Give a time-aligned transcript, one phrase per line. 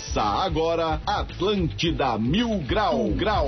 [0.00, 3.46] Começa agora Atlântida Mil Grau Grau.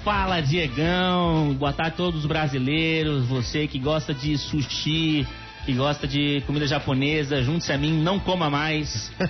[0.05, 1.55] Fala, Diegão.
[1.55, 3.25] Boa tarde a todos os brasileiros.
[3.28, 5.27] Você que gosta de sushi,
[5.71, 9.11] que gosta de comida japonesa, junte-se a mim, não coma mais.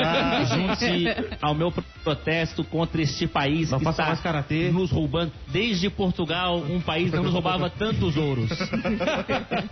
[0.00, 1.06] Ah, junte-se
[1.40, 1.72] ao meu
[2.04, 4.70] protesto contra este país Não que está mais karatê.
[4.70, 5.32] nos roubando.
[5.48, 8.48] Desde Portugal, um país não nos roubava tantos ouros.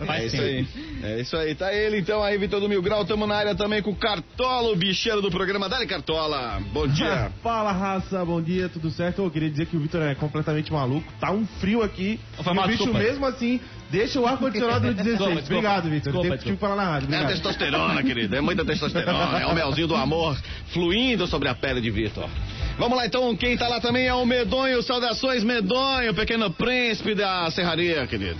[0.07, 0.43] É isso tempo.
[0.43, 0.67] aí.
[1.03, 1.55] É isso aí.
[1.55, 3.05] Tá ele então aí, Vitor do Mil Grau.
[3.05, 5.69] Tamo na área também com o Cartola, o bicheiro do programa.
[5.69, 6.61] Dale Cartola.
[6.73, 7.31] Bom dia.
[7.41, 9.21] Fala raça, bom dia, tudo certo?
[9.21, 11.07] Eu queria dizer que o Vitor é completamente maluco.
[11.19, 12.19] Tá um frio aqui.
[12.41, 12.99] Foi e mal, o bicho desculpa.
[12.99, 15.17] mesmo assim deixa o ar-condicionado no 16.
[15.17, 15.53] Desculpa, desculpa.
[15.55, 16.13] Obrigado, Vitor.
[16.13, 16.67] Desculpa, Tem que desculpa.
[16.67, 17.07] falar na rádio.
[17.13, 17.29] É a Obrigado.
[17.43, 18.35] testosterona, querido.
[18.35, 19.39] É muita testosterona.
[19.39, 20.37] É o melzinho do amor
[20.73, 22.29] fluindo sobre a pele de Vitor.
[22.77, 24.81] Vamos lá então, quem tá lá também é o Medonho.
[24.83, 28.37] Saudações, Medonho, pequeno príncipe da serraria, querido.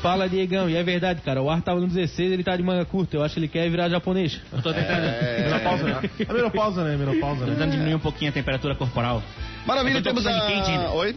[0.00, 1.42] Fala, Diegão, e é verdade, cara.
[1.42, 3.16] O ar tava no 16, ele tá de manga curta.
[3.16, 4.40] Eu acho que ele quer virar japonês.
[4.52, 5.42] Eu tô tentando, É.
[5.48, 6.00] Menopausa, né?
[6.28, 6.96] A menopausa, né?
[6.96, 7.52] Menopausa, tô né?
[7.54, 9.20] tentando diminuir um pouquinho a temperatura corporal.
[9.66, 10.72] Maravilha, Eu tô com temos sangue quente a...
[10.72, 10.90] ainda.
[10.92, 11.16] Oi?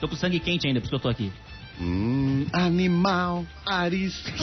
[0.00, 1.32] Tô com sangue quente ainda, por isso que eu tô aqui.
[1.80, 4.22] Hum, animal, Aris.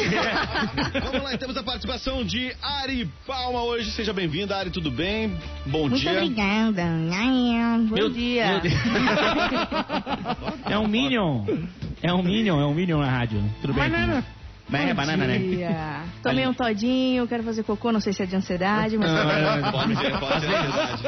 [1.01, 3.89] Vamos lá, temos a participação de Ari Palma hoje.
[3.91, 5.37] Seja bem-vinda, Ari, tudo bem?
[5.65, 6.11] Bom Muito dia.
[6.11, 6.83] obrigada.
[6.83, 8.61] Ai, Bom Meu- dia.
[8.61, 8.71] meu.
[10.69, 11.45] É um Minion.
[12.01, 13.41] É um Minion, é um Minion na rádio.
[13.61, 13.89] Tudo bem?
[13.89, 14.25] Banana.
[14.71, 15.37] Mas é banana, né?
[16.23, 19.09] Tomei um todinho, quero fazer cocô, não sei se é de ansiedade, mas...
[19.71, 21.03] Pode ser, pode ser, é verdade.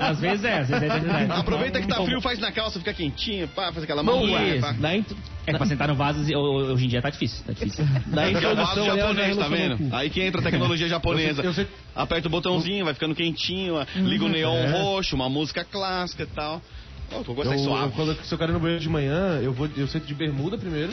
[0.00, 1.40] Às vezes é, às vezes é de verdade.
[1.40, 4.24] Aproveita que tá frio, faz na calça, fica quentinho, pá, faz aquela mão.
[4.24, 4.66] Isso.
[4.94, 5.12] int-
[5.46, 7.84] É que pra sentar no vaso ho- hoje em dia tá difícil, tá difícil.
[8.16, 9.94] Aqui é o vaso japonês, tá vendo?
[9.94, 11.42] Aí que entra a tecnologia japonesa.
[11.42, 14.70] Eu sei- Aperta o botãozinho, vai ficando quentinho, liga o neon É.
[14.82, 16.62] roxo, uma música clássica e tal.
[17.10, 19.86] Pô, eu Eu, quando se eu quero ir no banheiro de manhã, eu vou, eu
[19.86, 20.92] sento de bermuda primeiro,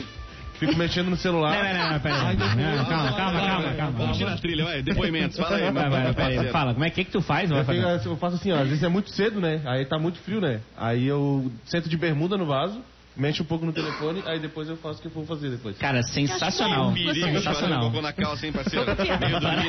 [0.60, 1.52] fico mexendo no celular.
[1.74, 2.36] Não, não, não, pera aí.
[2.36, 3.98] Não, Calma, calma, calma, calma.
[3.98, 4.82] Vamos tirar a trilha, vai.
[4.82, 5.62] Depoimentos, fala aí.
[5.72, 6.14] Vai, vai, pera aí.
[6.14, 6.48] parceiro.
[6.52, 7.50] Fala, como é que, que tu faz?
[7.50, 9.60] Eu, fico- eu faço assim, ó, às vezes é muito cedo, né?
[9.64, 10.60] Aí tá muito frio, né?
[10.76, 12.80] Aí eu sento de bermuda no vaso,
[13.20, 15.76] mexo um pouco no telefone, aí depois eu faço o que eu vou fazer depois.
[15.78, 16.92] Cara, sensacional.
[16.92, 17.82] De fazer Sensacional.
[17.90, 18.86] cocô na calça, hein, parceiro?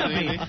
[0.08, 0.40] Meio?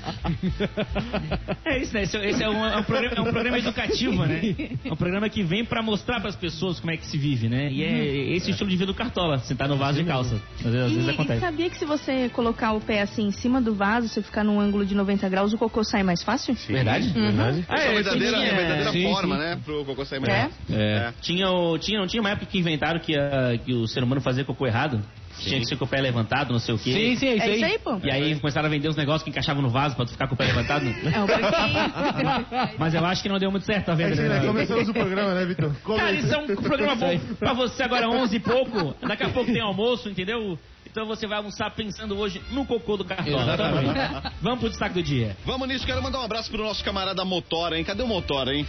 [1.66, 2.04] É isso, né?
[2.04, 4.42] Esse, é- esse é, um, é um programa, é um programa educativo, né?
[4.86, 7.72] É um programa que vem pra mostrar pras pessoas como é que se vive, né?
[7.72, 10.36] E é esse o estilo de vida do Cartola, sentar no vaso de calça.
[10.58, 11.40] Às vezes, às vezes E, e acontece.
[11.42, 14.60] sabia que se você colocar o pé assim em cima do vaso, você ficar num
[14.60, 16.54] ângulo de 90 graus, o cocô sai mais fácil?
[16.68, 17.10] Verdade?
[17.10, 17.66] Verdade?
[17.70, 19.42] Essa é a verdadeira, tinha- a verdadeira sim, forma, sim.
[19.42, 19.60] né?
[19.64, 20.22] Pro cocô sair É?
[20.22, 20.50] melhor.
[20.72, 21.14] É.
[21.22, 24.22] Tinha, o, tinha, não tinha uma época que inventaram que, a- que o ser humano
[24.22, 25.02] fazia cocô errado?
[25.40, 26.94] Tinha que ser com o pé levantado, não sei o quê.
[26.94, 27.56] Sim, sim, é isso É aí.
[27.56, 28.00] isso aí, pô.
[28.04, 30.36] E aí começaram a vender os negócios que encaixavam no vaso pra tu ficar com
[30.36, 30.86] o pé levantado.
[31.04, 32.76] É branquinho.
[32.78, 34.12] Mas eu acho que não deu muito certo a É venda.
[34.14, 34.46] isso aí, né?
[34.46, 35.72] Começamos o programa, né, Vitor?
[35.86, 38.96] Cara, isso é um programa bom pra você agora 11 e pouco.
[39.08, 40.58] Daqui a pouco tem almoço, entendeu?
[40.86, 43.42] Então você vai almoçar pensando hoje no cocô do cartola.
[43.42, 44.32] Exatamente.
[44.40, 45.36] Vamos pro destaque do dia.
[45.44, 47.84] Vamos nisso, quero mandar um abraço pro nosso camarada Motora, hein?
[47.84, 48.68] Cadê o Motora, hein?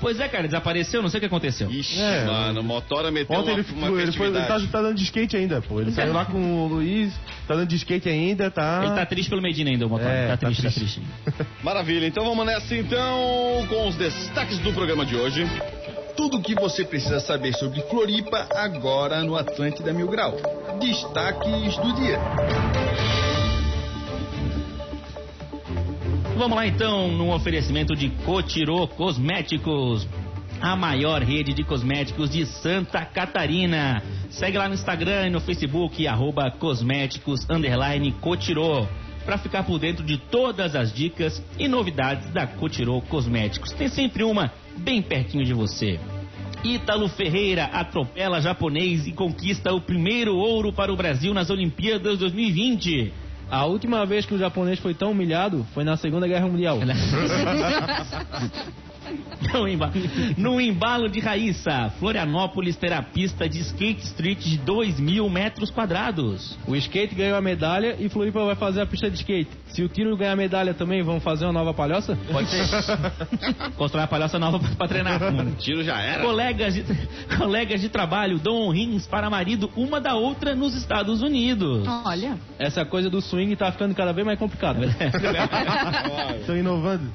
[0.00, 1.70] Pois é, cara, desapareceu, não sei o que aconteceu.
[1.70, 2.24] Ixi, É.
[2.24, 5.36] mano, Motora meteu Ontem uma, ele, uma ele, foi, ele tá, tá dando de skate
[5.36, 5.80] ainda, pô.
[5.80, 7.12] Ele saiu lá com o Luiz,
[7.46, 8.80] tá dando de skate ainda, tá.
[8.84, 10.06] Ele tá triste pelo Medina ainda, o motor.
[10.06, 11.00] É, tá tá triste, tá triste.
[11.00, 11.46] triste.
[11.62, 15.46] Maravilha, então vamos nessa então com os destaques do programa de hoje.
[16.16, 20.36] Tudo o que você precisa saber sobre Floripa agora no Atlântida Mil Grau.
[20.80, 22.18] Destaques do dia.
[26.40, 30.08] Vamos lá então, num oferecimento de Cotirô Cosméticos,
[30.58, 34.02] a maior rede de cosméticos de Santa Catarina.
[34.30, 37.46] Segue lá no Instagram e no Facebook, arroba cosméticos,
[39.22, 43.72] para ficar por dentro de todas as dicas e novidades da Cotirô Cosméticos.
[43.72, 46.00] Tem sempre uma bem pertinho de você.
[46.64, 53.12] Ítalo Ferreira atropela japonês e conquista o primeiro ouro para o Brasil nas Olimpíadas 2020.
[53.50, 56.78] A última vez que o japonês foi tão humilhado foi na Segunda Guerra Mundial.
[59.52, 59.92] No embalo,
[60.36, 66.56] no embalo de Raíssa, Florianópolis terá pista de skate street de 2 mil metros quadrados.
[66.66, 69.50] O skate ganhou a medalha e Floripa vai fazer a pista de skate.
[69.68, 72.18] Se o tiro ganhar a medalha também, vamos fazer uma nova palhoça?
[72.30, 72.66] Pode ser.
[73.76, 75.20] Constrói uma palhaça nova pra, pra treinar.
[75.58, 76.22] Tiro já era.
[76.22, 76.84] Colegas de,
[77.36, 81.86] colegas de trabalho dão rins para marido uma da outra nos Estados Unidos.
[82.04, 82.36] Olha.
[82.58, 84.86] Essa coisa do swing tá ficando cada vez mais complicada.
[86.40, 87.10] Estão inovando.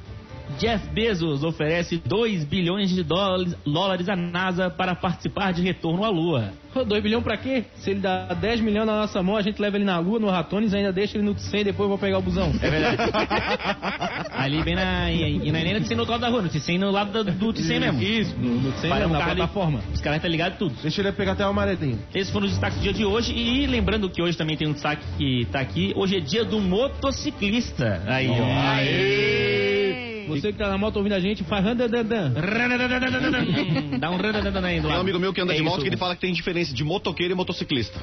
[0.57, 6.09] Jeff Bezos oferece 2 bilhões de dólares, dólares à NASA para participar de retorno à
[6.09, 6.51] Lua.
[6.83, 7.63] 2 bilhões pra quê?
[7.75, 10.29] Se ele dá 10 milhões na nossa mão, a gente leva ele na lua, no
[10.29, 12.51] Ratones, ainda deixa ele no Tsen e depois eu vou pegar o busão.
[12.61, 12.97] É verdade.
[14.35, 15.11] Ali bem na.
[15.11, 17.53] E, e não é nem no outro lado da rua, no Tsen no lado do,
[17.53, 18.01] Tsen mesmo.
[18.01, 19.79] Isso, no, no Para mesmo, na plataforma.
[19.93, 20.75] Os caras tá ligado tudo.
[20.81, 21.97] Deixa ele pegar até uma maretinha.
[22.13, 23.33] Esses foram os destaques do dia de hoje.
[23.33, 25.93] E lembrando que hoje também tem um destaque que tá aqui.
[25.95, 28.01] Hoje é dia do motociclista.
[28.07, 28.79] Aí, ó.
[28.81, 30.04] Ei.
[30.27, 32.33] Você que tá na moto ouvindo a gente, faz randandandan.
[33.99, 35.87] Dá um randandandan aí do Tem um amigo meu que anda É de moto que
[35.87, 37.99] ele fala que tem diferença de motoqueiro e motociclista.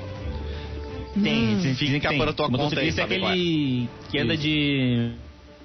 [1.14, 2.18] Tem, tem, Fica tem, tem.
[2.18, 5.12] para a tua conta aí, Motociclista é aquele que anda de.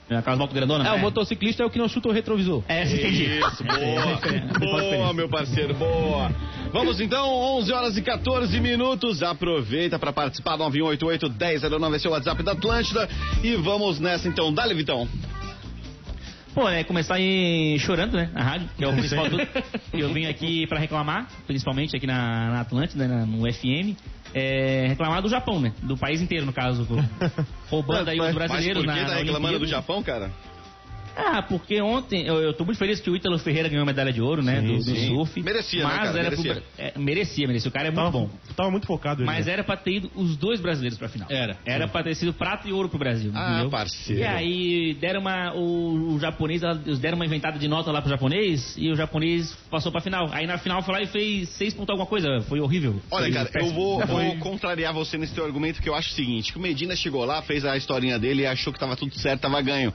[0.09, 0.87] Aquelas motos grandonas.
[0.87, 2.63] É, o motociclista é o que não chuta o retrovisor.
[2.69, 3.39] É, entendi.
[3.39, 4.79] Isso, boa.
[4.79, 6.31] boa, meu parceiro, boa.
[6.71, 9.21] Vamos então, 11 horas e 14 minutos.
[9.21, 13.09] Aproveita para participar do 9188-1009, esse é o WhatsApp da Atlântida.
[13.43, 14.53] E vamos nessa então.
[14.53, 15.09] Dale, Vitão.
[16.57, 18.31] Pô, é começar aí chorando, né?
[18.33, 19.47] Na rádio, que é o principal tudo.
[19.93, 23.95] Eu vim aqui pra reclamar, principalmente aqui na, na Atlântida, né, no FM.
[24.33, 25.71] É, reclamar do Japão, né?
[25.83, 26.87] Do país inteiro, no caso.
[27.69, 29.67] Roubando aí os brasileiros Mas por que na, tá reclamando do.
[29.67, 30.31] Japão, cara?
[31.19, 34.13] Ah, porque ontem eu, eu tô muito feliz que o Ítalo Ferreira ganhou a medalha
[34.13, 34.61] de ouro, né?
[34.61, 35.07] Sim, do, do sim.
[35.07, 35.41] surf.
[35.41, 36.09] Merecia, né, mas cara?
[36.19, 36.53] era Merecia.
[36.53, 37.69] Pro, é, merecia, merecia.
[37.69, 38.29] O cara é muito Tava, bom.
[38.55, 39.21] tava muito focado.
[39.21, 39.53] ele, Mas né?
[39.53, 41.27] era pra ter ido os dois brasileiros pra final.
[41.31, 41.57] Era.
[41.65, 43.31] Era pra ter sido prata e ouro pro Brasil.
[43.33, 43.69] Ah, entendeu?
[43.71, 44.21] parceiro.
[44.21, 45.53] E aí deram uma.
[45.55, 49.57] O, o japonês, eles deram uma inventada de nota lá pro japonês e o japonês
[49.71, 50.29] passou pra final.
[50.31, 52.41] Aí na final foi lá e fez seis pontos alguma coisa.
[52.41, 53.01] Foi horrível.
[53.09, 53.73] Olha, Foi cara, eu péssimo.
[53.73, 56.61] vou, vou Foi- contrariar você nesse teu argumento que eu acho o seguinte, que o
[56.61, 59.91] Medina chegou lá, fez a historinha dele e achou que tava tudo certo, tava ganho.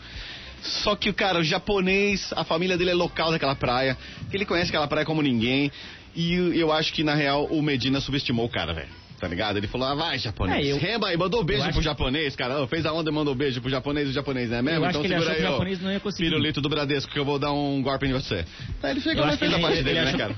[0.62, 3.96] Só que, cara, o japonês, a família dele é local daquela praia,
[4.32, 5.70] ele conhece aquela praia como ninguém,
[6.14, 8.88] e eu acho que, na real, o Medina subestimou o cara, velho.
[9.20, 9.56] Tá ligado?
[9.56, 10.66] Ele falou, ah, vai, japonês.
[10.66, 12.66] É, eu- Reba e mandou beijo pro japonês, cara.
[12.66, 14.84] Fez a onda e mandou beijo pro japonês, o japonês não é mesmo?
[14.84, 16.28] Eu então segura aí, o japonês não ia conseguir.
[16.28, 18.44] Pirulito do Bradesco, que eu vou dar um golpe em você.
[18.82, 20.36] Aí ele acho que fez a parte ele dele, né, achou- cara?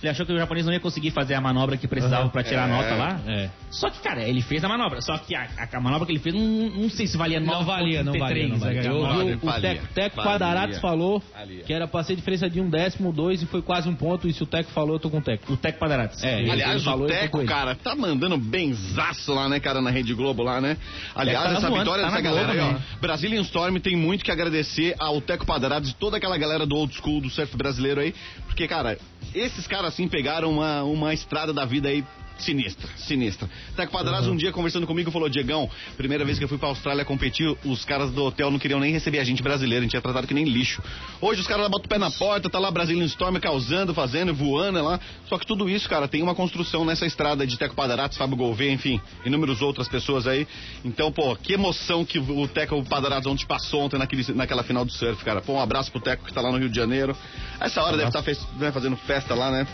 [0.00, 2.64] Ele achou que o japonês não ia conseguir fazer a manobra que precisava pra tirar
[2.64, 2.94] a nota É.
[2.96, 3.20] lá.
[3.26, 3.50] É.
[3.70, 5.00] Só que, cara, ele fez a manobra.
[5.00, 8.04] Só que a, a manobra que ele fez, não, não sei se valia Não valia,
[8.04, 8.48] não valia.
[8.48, 8.82] Não valia.
[8.84, 10.30] Eu Valia, ouvi o, o valia, Teco, Teco valia.
[10.32, 11.64] Quadraratos falou Valia.
[11.64, 14.28] que era pra ser diferença de um décimo, dois, e foi quase um ponto.
[14.28, 15.52] E se o Teco falou, eu tô com o Teco.
[15.52, 16.22] O Teco Quadraratos.
[16.22, 17.48] É, ele- Aliás, falou, o Teco, ele.
[17.48, 20.76] cara, tá mandando benzaço lá, né, cara, na Rede Globo lá, né?
[21.14, 22.78] Aliás, Tá essa voando, vitória tá dessa galera aí, Globo, ó.
[22.78, 22.82] né?
[23.00, 26.94] Brazilian Storm tem muito que agradecer ao Teco Padrados e toda aquela galera do old
[26.94, 28.14] school, do surf brasileiro aí.
[28.46, 28.98] Porque, cara,
[29.34, 32.04] esses caras assim pegaram uma, uma estrada da vida aí
[32.38, 33.48] sinistra, sinistra.
[33.76, 37.04] Teco Padrados um dia conversando comigo falou, Diegão, primeira vez que eu fui pra Austrália
[37.04, 40.00] competir, os caras do hotel não queriam nem receber a gente brasileiro, a gente é
[40.00, 40.82] tratado que nem lixo.
[41.20, 44.34] Hoje os caras lá botam o pé na porta, tá lá Brazilian Storm causando, fazendo,
[44.34, 45.00] voando lá.
[45.28, 48.72] Só que tudo isso, cara, tem uma construção nessa estrada de Teco Padaratos, Fábio Gouveia,
[48.72, 50.46] enfim, inúmeras outras pessoas aí.
[50.84, 54.92] Então, pô, que emoção que o Teco Padaratos ontem passou ontem naquele, naquela final do
[54.92, 55.40] surf, cara.
[55.40, 57.16] Pô, um abraço pro Teco que tá lá no Rio de Janeiro.
[57.60, 58.22] Essa hora deve estar
[58.58, 59.66] né, fazendo festa lá, né?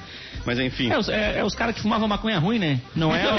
[0.45, 0.91] Mas enfim.
[0.91, 2.81] É, os, é- é os caras que fumavam maconha ruim, né?
[2.95, 3.37] Não é o.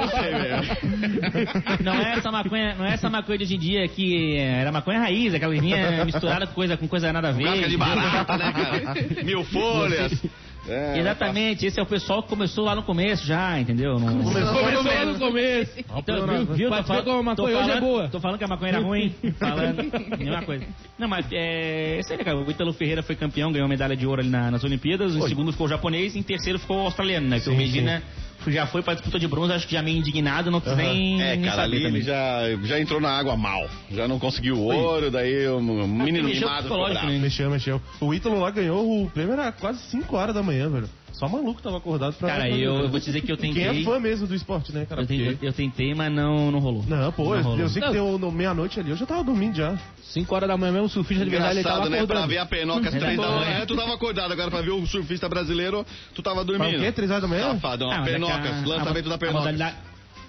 [0.00, 1.84] Não sei, velho.
[1.84, 5.00] Não é essa maconha, não é essa maconha de hoje em dia que era maconha
[5.00, 7.44] raiz, aquela linha misturada com coisa, com coisa nada a ver.
[7.44, 9.24] Casca de barata, né, cara?
[9.24, 10.22] Mil folhas.
[10.68, 13.98] É, Exatamente, esse é o pessoal que começou lá no começo já, entendeu?
[13.98, 14.22] Não...
[14.22, 15.72] Começou bem no começo.
[15.96, 16.70] Então, viu, viu?
[16.70, 18.08] Tô, fal- tô maconha hoje é falando, boa.
[18.08, 19.82] tô falando que a maconha era ruim, falando,
[20.18, 20.64] nenhuma coisa.
[20.98, 22.36] Não, mas é, isso aí, cara?
[22.36, 25.50] O Ítalo Ferreira foi campeão, ganhou medalha de ouro ali na- nas Olimpíadas, em segundo
[25.52, 27.40] ficou o japonês, e em terceiro ficou o australiano, né?
[27.40, 28.02] Que o Medina
[28.48, 31.36] já foi pra disputa de bronze, acho que já meio indignado, não quis nem, É,
[31.36, 31.96] nem cara, saber ali também.
[31.96, 33.68] ele já, já entrou na água mal.
[33.90, 37.12] Já não conseguiu o ouro, daí o menino mexeu mimado ficou psicológico, bravo.
[37.12, 37.18] né?
[37.18, 37.82] Mexeu, mexeu.
[38.00, 40.88] O Ítalo lá ganhou, o prêmio era quase 5 horas da manhã, velho.
[41.12, 42.28] Só maluco tava acordado pra...
[42.28, 43.82] Cara, pra- eu, eu vou te dizer que eu Quem tentei.
[43.82, 45.02] é fã mesmo do esporte, né, cara?
[45.02, 46.84] Eu tentei, Porque- eu tentei, mas não, não rolou.
[46.88, 47.58] Não, pô, eu, rolou.
[47.58, 47.92] eu sei que Não.
[47.94, 49.78] deu no meia-noite ali, eu já tava dormindo já.
[50.02, 52.04] 5 horas da manhã mesmo, o surfista de verdade ele tava né?
[52.06, 53.66] Pra ver a penoca às três da Pô, manhã, é.
[53.66, 54.32] tu tava acordado.
[54.32, 56.78] Agora pra ver o surfista brasileiro, tu tava Pra dormindo.
[56.78, 56.90] o quê?
[56.92, 57.52] 3 horas da manhã?
[57.54, 59.74] Safadão, Ah, a mas é que penoca, a- lançamento da a penoca.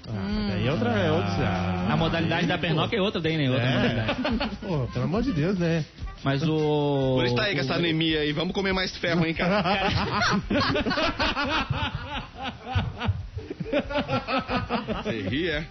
[0.08, 1.30] Ah, daí é outra, é outra.
[1.30, 3.50] Ah, a modalidade da pernoca é outra daí, né?
[3.50, 4.12] Outra modalidade.
[4.12, 4.48] é.
[4.68, 5.86] Pô, pelo amor de Deus, né?
[6.24, 7.16] Mas o.
[7.18, 8.32] Por isso tá aí com essa anemia aí.
[8.32, 9.64] Vamos comer mais ferro, hein, cara?
[15.04, 15.66] Você ri, é?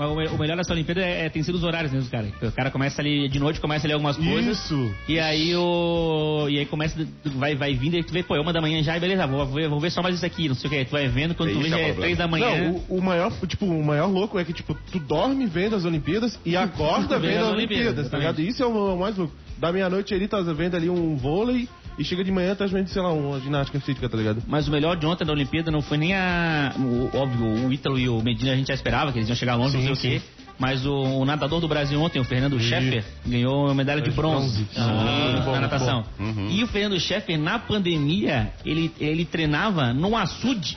[0.00, 2.26] Mas o, me- o melhor dessa Olimpíada é, é- tem sido os horários mesmo, cara.
[2.42, 4.58] O cara começa ali, de noite começa ali algumas coisas.
[4.64, 4.94] Isso.
[5.06, 6.46] E aí o.
[6.48, 8.96] E aí começa, vai, vai vindo e tu vê, pô, é uma da manhã já,
[8.96, 10.84] e beleza, vou ver, vou ver só mais isso aqui, não sei o que.
[10.86, 12.70] Tu vai vendo, quando tu vê é o já é três da manhã.
[12.70, 15.84] Não, o, o maior, tipo, o maior louco é que, tipo, tu dorme vendo as
[15.84, 18.40] Olimpíadas e acorda Vendo as as Olimpíadas, Olimpíadas, tá ligado?
[18.40, 19.34] Isso é o mais louco.
[19.58, 21.68] Da meia-noite ele tá vendo ali um vôlei
[21.98, 24.42] e chega de manhã tá vendo, sei lá, uma ginástica física, tá ligado?
[24.46, 26.72] Mas o melhor de ontem da Olimpíada não foi nem a.
[26.78, 29.54] o- óbvio, o Ítalo e o Medina a gente já esperava que eles iam chegar
[29.56, 30.26] longe, não sei Sim, o quê.
[30.58, 34.62] Mas o, o nadador do Brasil ontem, o Fernando Scheffer, ganhou medalha de De bronze,
[34.64, 34.78] bronze.
[34.78, 36.04] ah, Ah, na natação.
[36.18, 36.48] Uhum.
[36.50, 40.76] E o Fernando Scheffer, na pandemia, ele, ele treinava num açude.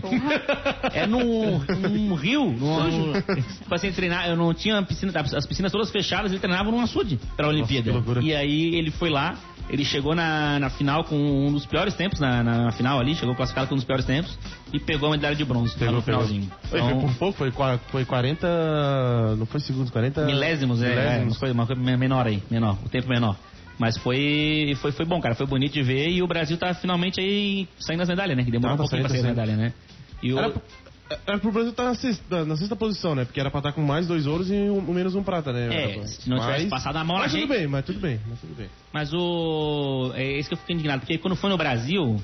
[0.92, 5.90] É num, num rio, num, tipo assim, treinar, eu não tinha piscina, as piscinas todas
[5.90, 7.84] fechadas, ele treinava num açude pra Olimpíada.
[7.90, 8.20] que loucura.
[8.22, 9.34] E aí ele foi lá,
[9.68, 13.34] ele chegou na, na final com um dos piores tempos na, na final ali, chegou
[13.34, 14.38] classificado com um dos piores tempos
[14.72, 16.50] e pegou a medalha de bronze lá no finalzinho.
[16.64, 19.36] Foi, Então, foi por pouco, foi, foi 40.
[19.36, 20.24] Não foi segundos, 40.
[20.24, 21.38] milésimos, é, é, milésimos.
[21.38, 23.36] foi uma coisa menor aí, menor, o tempo menor.
[23.78, 27.20] Mas foi, foi, foi bom, cara, foi bonito de ver e o Brasil tá finalmente
[27.20, 28.44] aí saindo das medalhas, né?
[28.44, 29.74] Que demorou Tá, um pouquinho pra sair saindo, da tá medalha, né?
[30.22, 30.54] E o, Era,
[31.26, 33.24] era pro Brasil estar na sexta, na sexta posição, né?
[33.24, 35.98] Porque era pra estar com mais dois ouros e um, menos um prata, né?
[36.00, 38.20] É, se não tivesse passado a mão na Mas tudo gente- bem, mas tudo bem,
[38.28, 38.68] mas tudo bem.
[38.92, 40.12] Mas o.
[40.14, 42.16] É isso que eu fiquei indignado, porque quando foi no Brasil,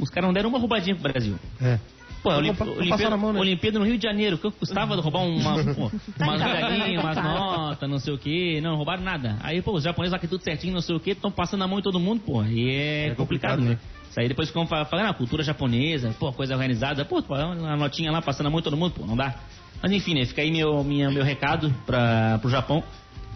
[0.00, 1.36] os caras não deram uma roubadinha pro Brasil.
[1.60, 1.78] É.
[2.22, 2.60] Pô, Não, Olimp...
[2.60, 3.40] Olimpíada, a mão, né?
[3.40, 7.14] Olimpíada no Rio de Janeiro, que custava roubar uma, pô, umas cara, medalhinhas, tá umas
[7.16, 7.34] cara.
[7.38, 9.38] notas, não sei o que, não, roubaram nada.
[9.42, 11.66] Aí, pô, os japoneses lá que tudo certinho, não sei o que, estão passando a
[11.66, 13.70] mão em todo mundo, pô, e é, É complicado, complicado, né?
[13.70, 13.78] né?
[14.12, 17.74] Isso aí depois ficam fa- falando, ah, cultura japonesa, pô, coisa organizada, pô, pô, a
[17.78, 19.34] notinha lá passando a mão todo mundo, pô, não dá.
[19.82, 22.84] Mas enfim, né, fica aí meu, minha, meu recado pra, pro Japão,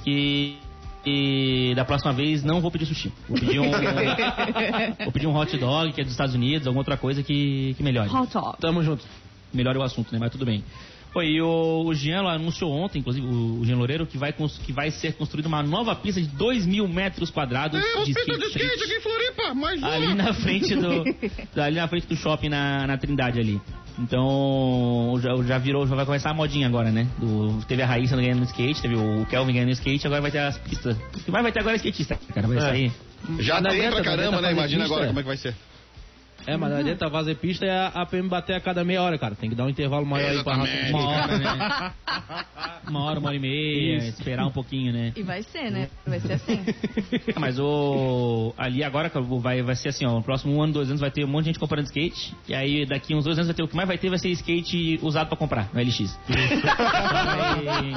[0.04, 0.58] que
[1.08, 3.10] e da próxima vez não vou pedir sushi.
[3.26, 3.70] Vou pedir um,
[5.04, 7.82] vou pedir um hot dog, que é dos Estados Unidos, alguma outra coisa que, que
[7.82, 8.58] melhore Hot dog.
[8.60, 9.02] Tamo junto.
[9.54, 10.18] melhora o assunto, né?
[10.20, 10.62] Mas tudo bem.
[11.16, 14.70] Pô, e o, o Jean anunciou ontem, inclusive, o, o Jean Loureiro, que vai, que
[14.70, 19.54] vai ser construída uma nova pista de 2 mil metros quadrados de skate, em Floripa,
[19.54, 21.04] mais ali na frente do
[21.58, 23.58] ali na frente do shopping na, na Trindade ali.
[23.98, 27.08] Então já, já virou, já vai começar a modinha agora, né?
[27.16, 30.30] Do, teve a Raíssa ganhando no skate, teve o Kelvin ganhando no skate, agora vai
[30.30, 30.98] ter as pistas.
[30.98, 32.46] O que mais vai ter agora é skatista, cara.
[32.46, 32.60] Vai É.
[32.60, 32.92] sair.
[33.38, 34.52] Já Mas não tem pra caramba, né?
[34.52, 35.08] Imagina pista, agora é.
[35.08, 35.54] como é que vai ser.
[36.46, 39.18] É, mas não adianta fazer pista e a a PM bater a cada meia hora,
[39.18, 39.34] cara.
[39.34, 40.54] Tem que dar um intervalo maior aí pra.
[40.54, 41.92] Uma hora, né?
[42.88, 45.12] Uma hora, uma hora e meia, esperar um pouquinho, né?
[45.16, 45.88] E vai ser, né?
[46.06, 46.60] Vai ser assim.
[47.36, 48.54] Mas o.
[48.56, 49.10] Ali agora
[49.40, 50.12] vai, vai ser assim, ó.
[50.12, 52.32] No próximo um ano, dois anos vai ter um monte de gente comprando skate.
[52.48, 54.28] E aí daqui uns dois anos vai ter o que mais vai ter vai ser
[54.30, 56.16] skate usado pra comprar no LX.
[56.28, 57.96] Vai-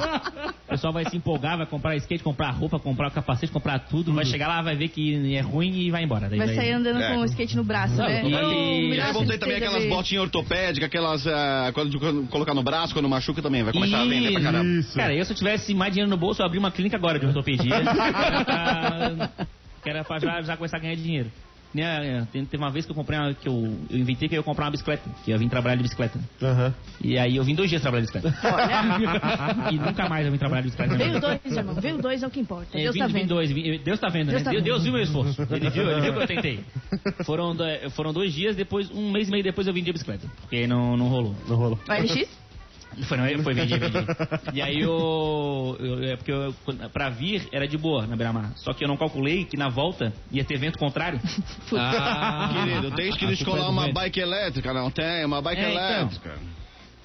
[0.70, 4.12] O pessoal vai se empolgar, vai comprar skate, comprar roupa, comprar capacete, comprar tudo.
[4.14, 6.28] Vai chegar lá, vai ver que é ruim e vai embora.
[6.28, 7.12] Daí Vai sair andando É.
[7.14, 8.22] com o skate no braço, né?
[8.48, 11.26] Melhor Já voltei também aquelas botinhas ortopédicas, aquelas.
[11.26, 13.62] ah, quando, quando colocar no braço, quando machuca também.
[13.62, 14.68] Vai começar a vender pra caramba.
[14.68, 14.96] Isso.
[14.96, 17.26] Cara, eu se eu tivesse mais dinheiro no bolso, eu abri uma clínica agora de
[17.26, 17.80] ortopedia.
[19.82, 21.30] que era pra já, já começar a ganhar dinheiro.
[21.72, 23.54] Né, tem- Teve uma vez que eu comprei uma, que eu,
[23.88, 26.18] eu inventei que eu ia comprar uma bicicleta, que eu vim trabalhar de bicicleta.
[26.42, 26.74] Aham.
[27.00, 28.36] E aí eu vim dois dias trabalhar de bicicleta.
[29.72, 30.96] e nunca mais eu vim trabalhar de bicicleta.
[30.96, 31.74] Veio dois, irmão.
[31.76, 32.76] Veio dois é o que importa.
[32.76, 33.28] É, Deus vim- tá vim vendo.
[33.28, 34.32] dois, vim- Deus tá vendo, né?
[34.32, 35.42] Deus tá Deus, Deus viu meu esforço.
[35.50, 36.60] Ele viu, ele viu que eu tentei.
[37.24, 40.26] Foram, do- foram dois dias, depois, um mês e meio depois eu vim de bicicleta.
[40.40, 41.34] Porque não, não rolou.
[41.48, 41.78] Não rolou.
[41.88, 42.28] O LX?
[43.08, 43.96] Foi, não, foi vendi, vendi.
[44.52, 46.54] E aí eu, eu- é porque eu,
[46.92, 48.52] pra vir era de boa na Beira-Mar.
[48.56, 51.20] Só que eu não calculei que na volta ia ter vento contrário.
[51.76, 53.94] Ah, Querido, tem que a descolar uma vento.
[53.94, 55.24] bike elétrica, não tem?
[55.24, 55.82] Uma bike É, então.
[55.82, 56.38] elétrica.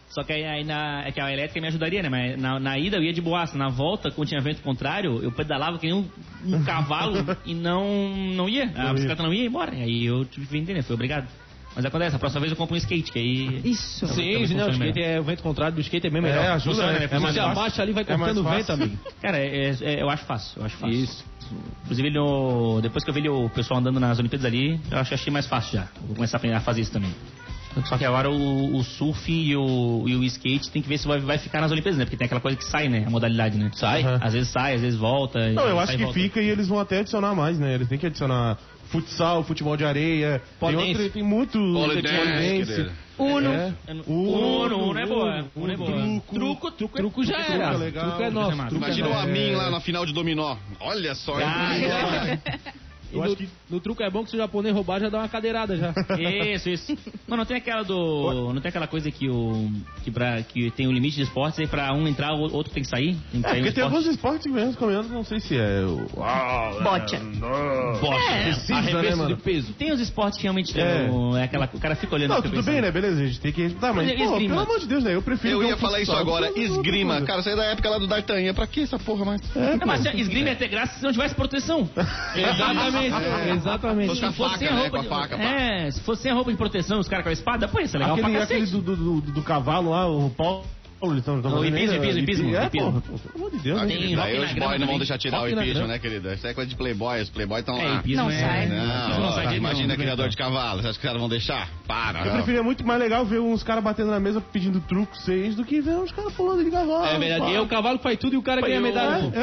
[0.09, 2.09] Só que aí, aí na, é que a elétrica me ajudaria, né?
[2.09, 3.57] Mas na, na ida eu ia de boaça.
[3.57, 6.07] Na volta, quando tinha vento contrário, eu pedalava que nem um,
[6.45, 7.85] um cavalo e não,
[8.33, 8.63] não ia.
[8.75, 9.71] A Não bicicleta não ia embora.
[9.73, 10.81] Aí eu tive que vender, né?
[10.81, 11.27] Foi obrigado.
[11.75, 13.61] Mas acontece, a próxima vez eu compro um skate, que aí.
[13.65, 14.07] Isso.
[14.07, 16.43] Sim, não, o skate é o vento contrário do skate é bem melhor.
[16.43, 16.99] É, ajuda, Funciona, né?
[16.99, 17.05] né?
[17.11, 17.51] É mais Você fácil.
[17.59, 18.97] abaixa ali, vai É cortando o vento, amigo.
[19.21, 20.95] Cara, é- é- eu acho fácil, eu acho fácil.
[20.97, 21.25] Isso.
[21.83, 25.13] Inclusive, no- depois que eu vi o pessoal andando nas Olimpíadas ali, eu acho que
[25.15, 25.87] achei mais fácil já.
[26.01, 27.13] Vou começar a aprender a fazer isso também.
[27.83, 31.07] Só que agora o, o surf e o, e o skate tem que ver se
[31.07, 32.05] vai, vai ficar nas Olimpíadas, né?
[32.05, 33.03] Porque tem aquela coisa que sai, né?
[33.05, 33.69] A modalidade, né?
[33.73, 34.03] Sai.
[34.03, 34.19] Aham.
[34.21, 35.51] Às vezes sai, às vezes volta.
[35.51, 36.19] Não, eu acho que volta.
[36.19, 37.75] fica e eles vão até adicionar mais, né?
[37.75, 38.57] Eles têm que adicionar
[38.89, 40.41] futsal, futebol de areia.
[40.59, 41.57] Tem, outro, tem muito.
[41.57, 42.91] Polidense.
[43.17, 43.49] Uno.
[43.49, 43.73] É.
[44.07, 45.45] Uno, Uno é boa.
[45.55, 45.91] Uno é boa.
[45.91, 46.35] Truco.
[46.35, 47.73] Truco, truco, Truco já Truco era.
[47.73, 48.05] é legal.
[48.07, 48.49] Truco é nosso.
[48.49, 49.27] Truco é Truco é Imagina o nosso.
[49.27, 50.57] Amin lá na final de dominó.
[50.79, 51.37] Olha só.
[51.41, 51.71] Ah,
[53.11, 55.19] Eu no, acho que no truco é bom que se o japonês roubar, já dá
[55.19, 55.93] uma cadeirada já.
[56.53, 56.97] Isso, isso.
[57.27, 58.53] Mas não tem aquela do.
[58.53, 59.69] Não tem aquela coisa que o.
[60.03, 62.83] Que, pra, que tem o limite de esportes e pra um entrar, o outro tem
[62.83, 63.15] que sair?
[63.31, 63.83] Tem que É, sair um porque tem esporte.
[63.95, 66.07] alguns esportes que mesmo comendo, não sei se é o.
[66.83, 67.15] Bote.
[67.99, 68.43] Bote.
[68.43, 69.35] Precisa, né, Arremesso mano?
[69.35, 69.73] de peso.
[69.73, 71.07] Tem os esportes que realmente É.
[71.35, 71.69] é, é aquela.
[71.73, 72.65] O cara fica olhando Não, tudo pensando.
[72.71, 72.91] bem, né?
[72.91, 73.69] Beleza, a gente tem que.
[73.71, 75.15] Tá, mas, Mas pô, pelo amor de Deus, né?
[75.15, 75.61] Eu prefiro.
[75.61, 76.51] Eu ia um falar isso agora.
[76.55, 77.21] Esgrima.
[77.21, 78.53] Cara, isso aí é da época lá do D'Artagnan.
[78.53, 79.41] Pra que essa porra mais?
[79.55, 81.89] É, Não, mas esgrima ia ter graça se não tivesse proteção.
[82.35, 83.04] Exatamente,
[83.55, 84.15] exatamente.
[84.15, 84.81] Se fosse sem a né?
[84.81, 85.35] roupa a de- faca.
[85.35, 87.95] É, se fosse sem a roupa de proteção, os caras com a espada, pô, isso
[87.95, 90.63] é legal Aquele, aquele do, do, do, do cavalo lá, o Paulo.
[91.17, 92.19] Estão estão O hipismo, ainda?
[92.19, 92.91] hipismo, É, hipismo.
[92.91, 93.87] porra, pelo amor de Deus, né?
[93.87, 95.87] Tem Daí rock os na boys não vão deixar tirar o hipismo, grama.
[95.87, 96.33] né, querido?
[96.33, 97.21] Isso é coisa de playboy.
[97.21, 97.95] Os playboy estão É, lá.
[97.97, 98.39] hipismo Não é...
[98.39, 98.67] sai.
[98.67, 100.29] Não, Não sai de imagina não, criador não.
[100.29, 100.81] de cavalo.
[100.81, 101.69] Você acha que os caras vão deixar?
[101.85, 102.25] Para.
[102.25, 105.63] Eu preferia muito mais legal ver uns caras batendo na mesa pedindo truco seis do
[105.65, 107.05] que ver uns caras pulando de cavalo.
[107.05, 107.51] É verdade.
[107.51, 109.31] E é o cavalo que faz tudo e o cara ganha medalha.
[109.35, 109.39] É,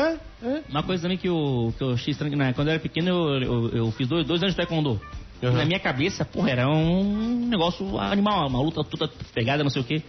[0.47, 0.62] é, é.
[0.68, 2.52] Uma coisa também que eu, que eu achei estranho, né?
[2.54, 5.00] quando eu era pequeno, eu, eu, eu fiz dois, dois anos de taekwondo.
[5.42, 5.52] Uhum.
[5.52, 9.84] Na minha cabeça, porra, era um negócio animal, uma luta toda pegada, não sei o
[9.84, 10.02] quê.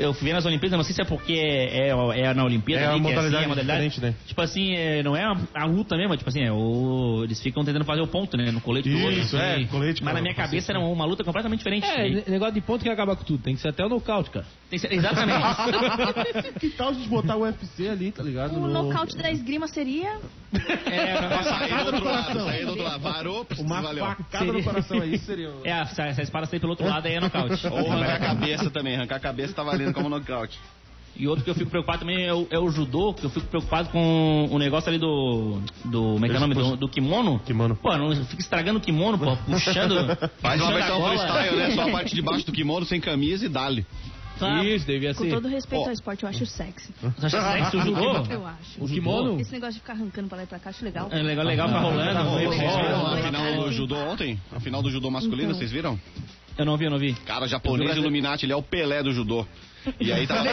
[0.00, 2.84] Eu fui ver nas Olimpíadas, não sei se é porque é, é, é na Olimpíada
[2.84, 3.88] É a ali, que é assim, modalidade a modalidade.
[3.88, 4.26] diferente, né?
[4.28, 7.64] Tipo assim, é, não é a, a luta mesmo, tipo assim, é o, eles ficam
[7.64, 8.52] tentando fazer o ponto, né?
[8.52, 9.10] No colete do outro.
[9.20, 9.64] Isso, assim.
[9.64, 11.84] é, colete, Mas na minha cabeça era uma luta completamente diferente.
[11.84, 13.42] É, ne- negócio de ponto que acaba com tudo.
[13.42, 14.46] Tem que ser até o nocaute, cara.
[14.70, 15.42] tem que ser- exatamente.
[16.60, 18.54] Que tal a gente botar o UFC ali, tá ligado?
[18.56, 20.16] O No- nocaute da esgrima seria.
[20.86, 23.00] é, Sair do outro lado, sair do outro lado.
[23.02, 24.04] Varou, Uma valeu.
[24.06, 24.71] facada no coração
[25.02, 25.50] aí, seria...
[25.50, 27.66] o- é, se a, espada sair pelo outro lado, aí é nocaute.
[27.66, 28.96] Ou arrancar a cabeça também.
[28.96, 30.58] Arrancar a cabeça tá valendo como nocaute.
[31.14, 33.46] E outro que eu fico preocupado também é o, é o judô, que eu fico
[33.46, 35.60] preocupado com o negócio ali do.
[35.84, 36.54] do como é que é o nome?
[36.54, 37.38] Do, do kimono.
[37.40, 37.76] Kimono.
[37.76, 40.16] Pô, não fica estragando o kimono, pô, puxando.
[40.40, 41.18] Faz uma versão gola.
[41.18, 41.70] freestyle, né?
[41.72, 43.86] Só a parte de baixo do kimono, sem camisa e dale.
[44.38, 44.64] Tá.
[44.64, 45.30] Isso, devia Com ser.
[45.30, 45.86] todo respeito Ó.
[45.86, 46.92] ao esporte, eu acho sexy.
[47.18, 48.24] Você acha sexy o judô?
[48.30, 48.82] Eu acho.
[48.84, 49.40] O kimono?
[49.40, 51.08] Esse negócio de ficar arrancando pra lá e pra cá, acho legal.
[51.12, 52.30] É legal, legal, ficar rolando.
[52.30, 54.40] Vocês meio viram a Olha, final do judô ontem?
[54.50, 55.58] A final do judô masculino, Então.
[55.58, 55.98] vocês viram?
[56.58, 57.14] Eu não vi, eu não vi.
[57.24, 59.46] Cara, japonês Illuminati, ele é o Pelé do judô.
[60.00, 60.42] E aí tava.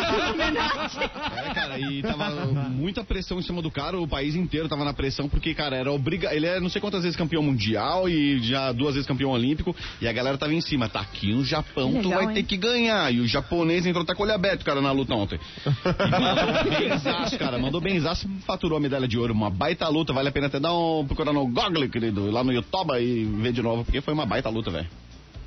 [1.40, 4.94] É, cara, e tava muita pressão em cima do cara, o país inteiro tava na
[4.94, 6.34] pressão, porque, cara, era obriga.
[6.34, 10.08] Ele é não sei quantas vezes campeão mundial e já duas vezes campeão olímpico, e
[10.08, 10.90] a galera tava em cima.
[10.90, 12.46] Tá aqui no Japão, Que tu legal, vai ter hein?
[12.46, 13.14] que ganhar.
[13.14, 15.40] E o japonês entrou até com o olho aberto, cara, na luta ontem.
[15.66, 19.34] E mandou benzaço, cara, mandou benzaço e faturou a medalha de ouro.
[19.34, 21.06] Uma baita luta, vale a pena até dar um.
[21.06, 24.50] procurar no Google, querido, lá no YouTube e ver de novo, porque foi uma baita
[24.50, 24.88] luta, velho.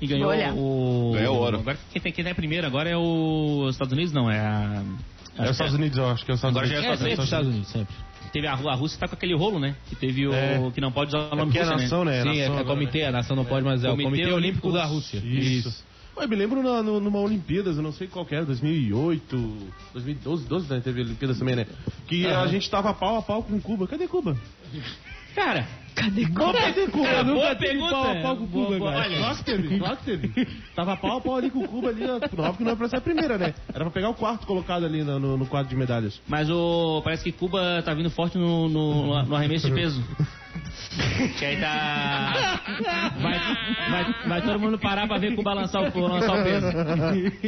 [0.03, 0.53] E ganhou Olha.
[0.53, 1.13] o.
[1.15, 1.59] Ganhou ouro.
[1.61, 4.83] Agora quem tem, quem tem primeiro agora é os Estados Unidos, não, é a.
[5.39, 7.01] É os Estados Unidos, eu acho que é os Estados Agora já Unidos.
[7.01, 7.95] é É, sempre Estados Unidos, sempre.
[8.33, 9.75] Teve a, a Rússia tá com aquele rolo, né?
[9.89, 10.33] Que teve o.
[10.35, 10.71] É.
[10.75, 11.83] que não pode usar o É nome é Rússia, né?
[11.83, 12.23] nação, né?
[12.23, 14.33] Sim, é, nação é agora, comitê, a nação não pode, mas é o Comitê Comitê
[14.33, 15.19] Olímpico da Rússia.
[15.25, 15.85] Isso.
[16.15, 19.57] Eu me lembro na, no- numa Olimpíadas, eu não sei qual que era, 2008,
[19.95, 20.81] 2012, 12, né?
[20.85, 21.67] Teve Olimpíadas também, né?
[22.07, 23.87] Que a gente tava pau a pau com Cuba.
[23.87, 24.37] Cadê Cuba?
[25.35, 27.07] Cara, Cadê cadê Cuba?
[27.09, 27.91] É, Nunca teve pergunta.
[27.93, 29.05] pau a pau com Cuba, boa, cara.
[29.07, 29.19] olha.
[29.19, 30.49] Claro que teve, claro que teve.
[30.75, 32.05] Tava pau a pau ali com Cuba ali.
[32.09, 33.55] Óbvio que não era pra ser a primeira, né?
[33.69, 36.21] Era pra pegar o quarto colocado ali no, no, no quadro de medalhas.
[36.29, 37.01] mas o.
[37.05, 40.03] Parece que Cuba tá vindo forte no, no, no arremesso de peso.
[41.39, 42.61] Que aí tá.
[43.21, 43.39] Vai,
[43.91, 46.67] vai, vai todo mundo parar pra ver Cuba lançar o, lançar o peso.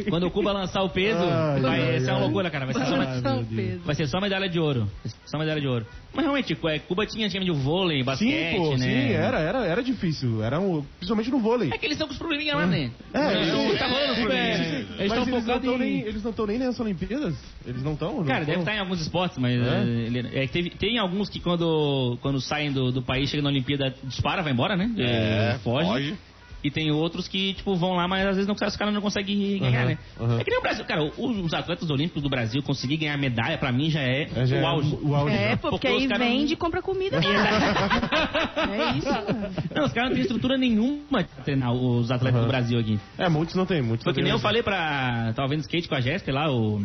[0.09, 2.21] Quando o Cuba lançar o peso, Ai, vai ai, ser uma ai.
[2.23, 2.65] loucura, cara.
[2.65, 3.79] Vai ser só, o peso.
[3.83, 4.87] vai ser só medalha de ouro.
[5.25, 5.85] Só medalha de ouro.
[6.13, 8.77] Mas realmente, é, Cuba tinha time de vôlei, basquete, sim, pô, né?
[8.77, 10.41] sim, era, era, era difícil.
[10.43, 11.69] Era um, principalmente no vôlei.
[11.73, 12.89] É que eles estão com os probleminhas lá, né?
[13.13, 13.19] É,
[13.51, 14.57] Não, eles- tá rolando os é, probleminhas.
[14.57, 14.73] sim.
[14.73, 17.35] Eles Mas tão eles não focados em- nem, eles não estão nem nessas Olimpíadas?
[17.65, 18.23] Eles não estão?
[18.23, 19.65] Cara, deve estar em alguns esportes, mas É?
[19.65, 23.49] é, ele- é teve, tem alguns que quando, quando saem do, do país, chegam na
[23.49, 24.89] Olimpíada, dispara, vai embora, né?
[24.97, 25.87] É, foge.
[25.87, 26.17] foge.
[26.63, 29.59] E tem outros que, tipo, vão lá, mas às vezes não, os caras não conseguem
[29.59, 29.97] ganhar, Aham, né?
[30.19, 30.39] aham.
[30.39, 30.83] É que nem o Brasil.
[30.83, 34.45] Cara, os, os atletas olímpicos do Brasil conseguir ganhar medalha, pra mim, já é, É,
[34.47, 34.97] já o é auge.
[35.03, 37.17] O auge É, pô, Porque porque aí os caras vende e compra comida.
[37.21, 39.07] é isso.
[39.07, 39.53] mano.
[39.75, 42.45] Não, os caras não têm estrutura nenhuma de treinar os atletas Aham.
[42.45, 42.99] do Brasil aqui.
[43.15, 45.33] É, muitos não tem, muitos Foi não que tem nem eu falei pra.
[45.35, 46.83] Tava vendo skate com a Jéssica lá, o.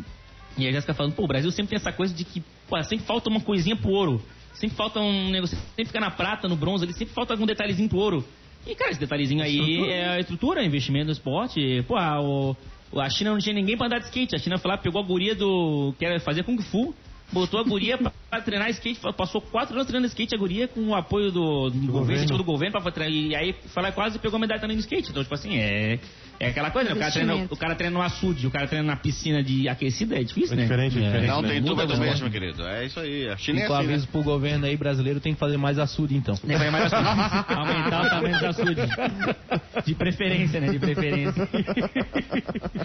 [0.58, 3.06] E a Jéssica falando, pô, o Brasil sempre tem essa coisa de que, pô, sempre
[3.06, 4.22] falta uma coisinha pro ouro.
[4.54, 7.88] Sempre falta um negócio, sempre fica na prata, no bronze, ali sempre falta algum detalhezinho
[7.88, 8.24] pro ouro.
[8.66, 11.82] E, cara, esse detalhezinho aí é a estrutura, investimento no esporte.
[11.88, 12.54] Pô, a, o-
[12.96, 14.34] a China não tinha ninguém pra andar de skate.
[14.36, 15.94] A China foi lá, pegou a guria do.
[15.98, 16.94] que era fazer Kung Fu.
[17.32, 20.80] Botou a guria pra, pra treinar skate, passou quatro anos treinando skate, a guria com
[20.88, 22.26] o apoio do, do, governo, governo.
[22.26, 23.16] tipo, do governo pra treinar.
[23.16, 25.10] E aí foi lá quase pegou a medalha também no skate.
[25.10, 26.00] Então, tipo assim, é,
[26.40, 26.96] é aquela coisa, né?
[26.96, 30.16] O cara, treina, o cara treina no açude, o cara treina na piscina de aquecida,
[30.18, 30.62] é difícil, É né?
[30.62, 31.26] diferente, é diferente.
[31.28, 32.66] Não tem Muda tudo do o mesmo, querido.
[32.66, 33.28] É isso aí.
[33.28, 33.92] A China é Fica o assim, né?
[33.92, 36.34] aviso pro governo aí brasileiro, tem que fazer mais açude então.
[36.36, 37.08] Tem que fazer mais açude.
[37.54, 38.80] Aumentar o tamanho do açude.
[39.84, 40.68] De preferência, né?
[40.70, 41.48] De preferência.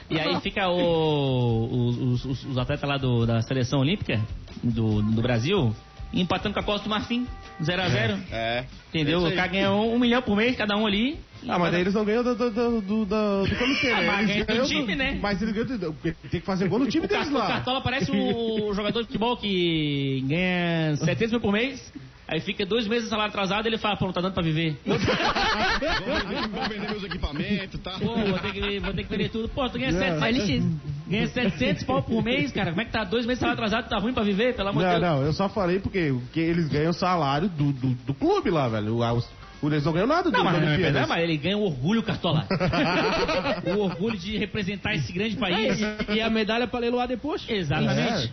[0.09, 4.19] E aí fica o, os, os- os atletas lá do- da seleção olímpica
[4.63, 5.73] do, do Brasil.
[6.13, 7.27] Empatando com a Costa do Marfim,
[7.61, 8.19] 0x0.
[8.31, 8.65] É.
[8.89, 9.25] Entendeu?
[9.25, 9.35] É aí.
[9.35, 11.17] cara ganha um, um milhão por mês, cada um ali.
[11.47, 14.07] Ah, mas daí eles não ganham do, do, do, do, do- comitê, Ah, né?
[14.07, 15.19] mas Eles ganha do ganham time, né?
[15.21, 17.47] Mas eles ganham do- tem que fazer gol no time O, deles Car- o lá.
[17.47, 21.93] Cartola parece o jogador de futebol que ganha 700 mil por mês.
[22.27, 24.41] Aí fica dois meses de salário atrasado e ele fala, pô, não tá dando pra
[24.41, 24.75] viver.
[24.85, 24.97] Vou
[26.49, 27.91] vou vender meus equipamentos, tá?
[27.99, 29.49] Pô, vou ter que, vou ter que vender tudo.
[29.49, 30.19] Pô, tu ganha, É.
[30.19, 30.65] 700,
[31.07, 32.69] ganha 700 pau por mês, cara.
[32.71, 33.03] Como é que tá?
[33.03, 34.55] Dois meses salário atrasado, tá ruim pra viver?
[34.55, 35.11] Pelo amor de Não, Deus.
[35.11, 38.67] não, eu só falei porque, porque eles ganham o salário do, do, do clube lá,
[38.67, 38.95] velho.
[38.97, 39.29] O- os-
[39.63, 41.01] Eles não ganham nada do Não, mas, não, Olimpíadas.
[41.01, 42.45] não, mas ele ganha o orgulho, Cartola.
[43.75, 45.79] o orgulho de representar esse grande país.
[46.09, 47.43] E a medalha pra leiloar depois?
[47.49, 48.31] Exatamente.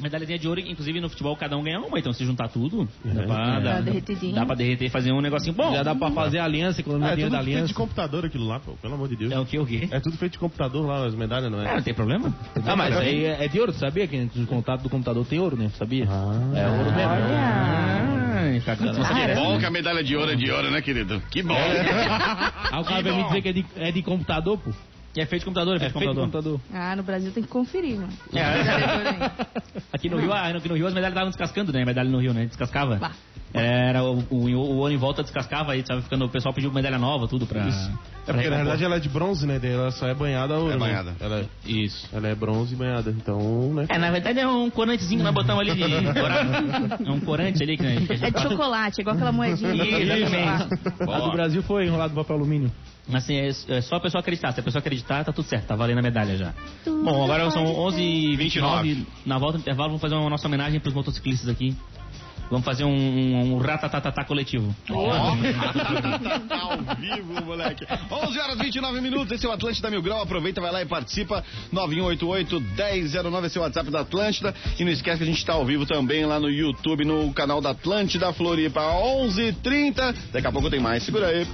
[0.00, 3.22] Medalhazinha de ouro, inclusive no futebol cada um ganha uma, então se juntar tudo, dá
[3.24, 4.34] pra, Dá dá, derretidinho.
[4.34, 5.72] dá pra derreter e fazer um negocinho bom.
[5.74, 7.74] Já dá pra fazer aliança, economia Ah, é dinheiro tudo da feito de aliança.
[7.74, 9.32] computador aquilo lá, pô, pelo amor de Deus.
[9.32, 9.88] É o que, o quê?
[9.90, 11.74] É tudo feito de computador lá, as medalhas, não É, é?
[11.76, 12.34] não tem problema.
[12.66, 15.38] Ah, mas aí é é de ouro, tu sabia que no contato do computador tem
[15.38, 15.70] ouro, né?
[15.78, 16.06] Sabia?
[16.08, 16.58] Ah.
[16.58, 17.10] É ouro mesmo.
[17.12, 21.20] Ah, não sabia Que bom que a medalha de ouro é de ouro, né, querido?
[21.30, 21.54] Que bom.
[22.72, 24.70] Aí o cara vai me dizer que é de, é de computador, pô.
[25.16, 26.52] E é feito de computador, é É feito de feito computador.
[26.60, 26.82] computador.
[26.82, 28.12] Ah, no Brasil tem que conferir, mano.
[28.32, 29.50] É.
[29.92, 31.84] Aqui no Rio, ah, aqui no Rio as medalhas estavam descascando, né?
[31.84, 32.46] Medalha no Rio, né?
[32.46, 32.96] Descascava.
[32.96, 33.12] Bah.
[33.52, 36.98] Era o, o, o ouro em volta descascava aí, tava ficando, o pessoal pediu medalha
[36.98, 37.62] nova, tudo pra.
[37.62, 37.70] É
[38.24, 39.58] pra porque na verdade ela é de bronze, né?
[39.60, 40.70] Ela só é banhada a ouro.
[40.70, 40.78] É né?
[40.78, 41.16] banhada.
[41.18, 42.08] Ela é, Isso.
[42.12, 43.10] ela é bronze e banhada.
[43.10, 43.86] Então, né?
[43.88, 45.82] É, na verdade é um corantezinho que nós botamos ali de
[46.14, 47.04] dourado.
[47.04, 49.72] É um corante ali que a gente É de chocolate, igual aquela moedinha.
[49.74, 51.10] Exatamente.
[51.10, 52.70] A do Brasil foi enrolado em papel alumínio.
[53.12, 54.52] Assim, é, é só a pessoa acreditar.
[54.52, 56.54] Se a pessoa acreditar, tá tudo certo, tá valendo a medalha já.
[56.84, 59.06] Bom, agora são 11h29.
[59.26, 61.76] Na volta do intervalo, vamos fazer uma nossa homenagem pros motociclistas aqui.
[62.50, 64.74] Vamos fazer um, um, um ratatatá coletivo.
[66.48, 67.86] tá ao vivo, moleque.
[68.10, 70.20] 11 horas 29 minutos, esse é o Atlântida Mil Grau.
[70.20, 71.44] Aproveita, vai lá e participa.
[71.72, 74.52] 9188-1009 esse é o WhatsApp da Atlântida.
[74.76, 77.60] E não esquece que a gente tá ao vivo também lá no YouTube, no canal
[77.60, 78.80] da Atlântida Floripa.
[78.80, 80.16] 11h30.
[80.32, 81.04] Daqui a pouco tem mais.
[81.04, 81.46] Segura aí.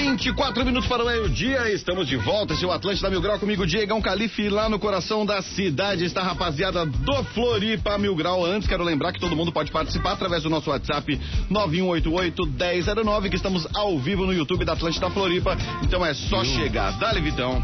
[0.00, 2.54] 24 minutos para o meio-dia, estamos de volta.
[2.54, 6.04] Esse é o Atlântida Mil Grau comigo, Diegão Calife, lá no coração da cidade.
[6.04, 8.44] Está a rapaziada do Floripa Mil Grau.
[8.44, 13.66] Antes, quero lembrar que todo mundo pode participar através do nosso WhatsApp 9188-1009, que estamos
[13.74, 15.56] ao vivo no YouTube da Atlântida Floripa.
[15.82, 16.98] Então é só chegar.
[16.98, 17.62] Dale, Vitão.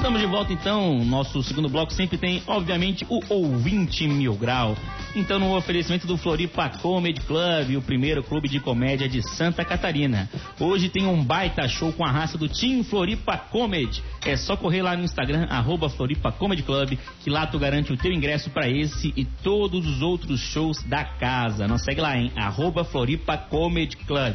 [0.00, 1.04] Estamos de volta então.
[1.04, 4.74] Nosso segundo bloco sempre tem, obviamente, o ouvinte mil grau.
[5.14, 10.26] Então, no oferecimento do Floripa Comedy Club, o primeiro clube de comédia de Santa Catarina.
[10.58, 14.02] Hoje tem um baita show com a raça do Team Floripa Comedy.
[14.24, 17.96] É só correr lá no Instagram, arroba Floripa Comedy Club, que lá tu garante o
[17.96, 21.68] teu ingresso para esse e todos os outros shows da casa.
[21.68, 22.32] Não segue lá, hein?
[22.36, 24.34] Arroba Floripa Comedy Club.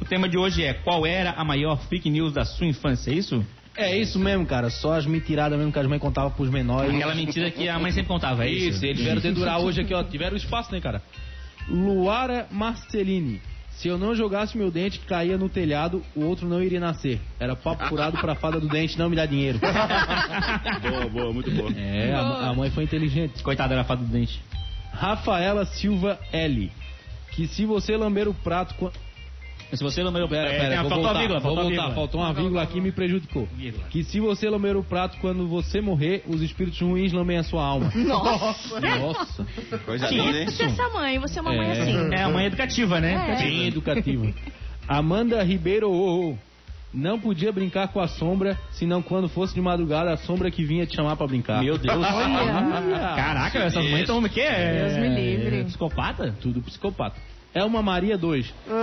[0.00, 3.14] O tema de hoje é qual era a maior fake news da sua infância, é
[3.14, 3.46] isso?
[3.76, 4.70] É isso mesmo, cara.
[4.70, 6.94] Só as mentiradas mesmo que as mães contavam pros menores.
[6.94, 8.76] Aquela mentira que a mãe sempre contava, é isso?
[8.76, 10.02] Isso, eles vieram dedurar hoje aqui, ó.
[10.04, 11.02] Tiveram espaço, né, cara?
[11.68, 13.40] Luara Marcelini.
[13.70, 17.20] Se eu não jogasse meu dente que caía no telhado, o outro não iria nascer.
[17.40, 19.58] Era papo furado pra fada do dente não me dar dinheiro.
[20.80, 21.72] Boa, boa, muito boa.
[21.76, 23.42] É, a, a mãe foi inteligente.
[23.42, 24.40] Coitada, era a fada do dente.
[24.92, 26.70] Rafaela Silva L.
[27.32, 28.74] Que se você lamber o prato.
[29.72, 31.94] Se você meu Pera, é, pera, vou faltou voltar, vírgula, vou voltar.
[31.94, 33.46] Faltou uma vírgula aqui e me prejudicou.
[33.56, 33.84] Vírgula.
[33.88, 37.64] Que se você lamber o prato quando você morrer, os espíritos ruins lambem a sua
[37.64, 37.90] alma.
[37.94, 38.80] Nossa.
[38.80, 39.46] Nossa.
[39.84, 40.20] Coisa Sim.
[40.20, 40.50] linda?
[40.50, 41.72] Você é essa mãe, você é uma mãe É.
[41.72, 42.14] assim.
[42.14, 43.34] É a mãe educativa, né?
[43.34, 43.36] É.
[43.36, 44.32] Bem educativa.
[44.86, 46.54] Amanda Ribeiro oh, oh.
[46.94, 50.86] Não podia brincar com a sombra, senão quando fosse de madrugada, a sombra que vinha
[50.86, 51.60] te chamar pra brincar.
[51.60, 51.96] Meu Deus.
[51.96, 53.14] Olha.
[53.16, 54.42] Caraca, essas mães estão o quê?
[54.42, 54.78] É...
[54.78, 55.64] Deus me livre.
[55.64, 56.32] Psicopata?
[56.40, 57.16] Tudo psicopata.
[57.54, 58.52] É uma Maria 2.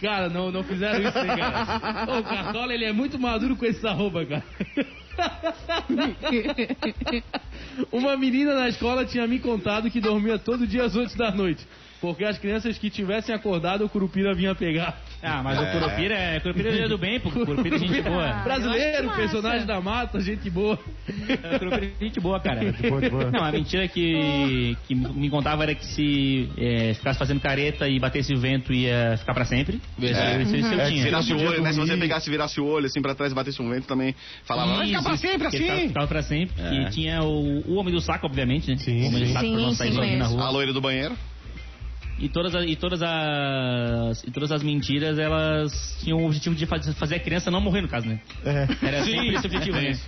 [0.00, 2.18] Cara, não, não fizeram isso, né, cara?
[2.18, 4.44] O Cartola, ele é muito maduro com esse arroba, cara.
[7.90, 11.66] Uma menina na escola tinha me contado que dormia todo dia às 8 da noite.
[12.00, 15.00] Porque as crianças que tivessem acordado, o Curupira vinha pegar.
[15.22, 17.30] Ah, mas o Curupira é Curupira é do bem, pô.
[17.44, 18.28] Curupira é gente boa.
[18.28, 20.78] Ah, Brasileiro, personagem da mata, gente boa.
[21.42, 22.60] É, Curupira é gente boa, cara.
[22.88, 23.30] boa, de boa.
[23.30, 27.98] Não, a mentira que, que me contava era que se é, ficasse fazendo careta e
[27.98, 29.80] batesse o vento ia ficar pra sempre.
[29.98, 30.42] Isso, É.
[30.42, 31.04] isso, isso eu É, tinha.
[31.04, 31.72] Virasse o olho, né?
[31.72, 34.14] Se você pegasse e virasse o olho assim pra trás e batesse um vento, também
[34.44, 35.88] falava, vai ficar pra Isso, sempre que ele ficava- assim.
[35.88, 36.54] Ficava pra sempre.
[36.62, 36.68] É.
[36.84, 38.76] Que tinha o, o Homem do Saco, obviamente, né?
[38.76, 39.32] Sim, o Homem do sim.
[39.32, 40.42] Saco pra Sim, não sim, sair na rua.
[40.44, 41.16] A loira do banheiro.
[42.18, 46.64] E todas, as, e, todas as, e todas as mentiras, elas tinham o objetivo de
[46.66, 48.20] fazer, a criança não morrer, no caso, né?
[48.44, 48.66] É.
[48.86, 49.98] Era sempre esse objetivo, né?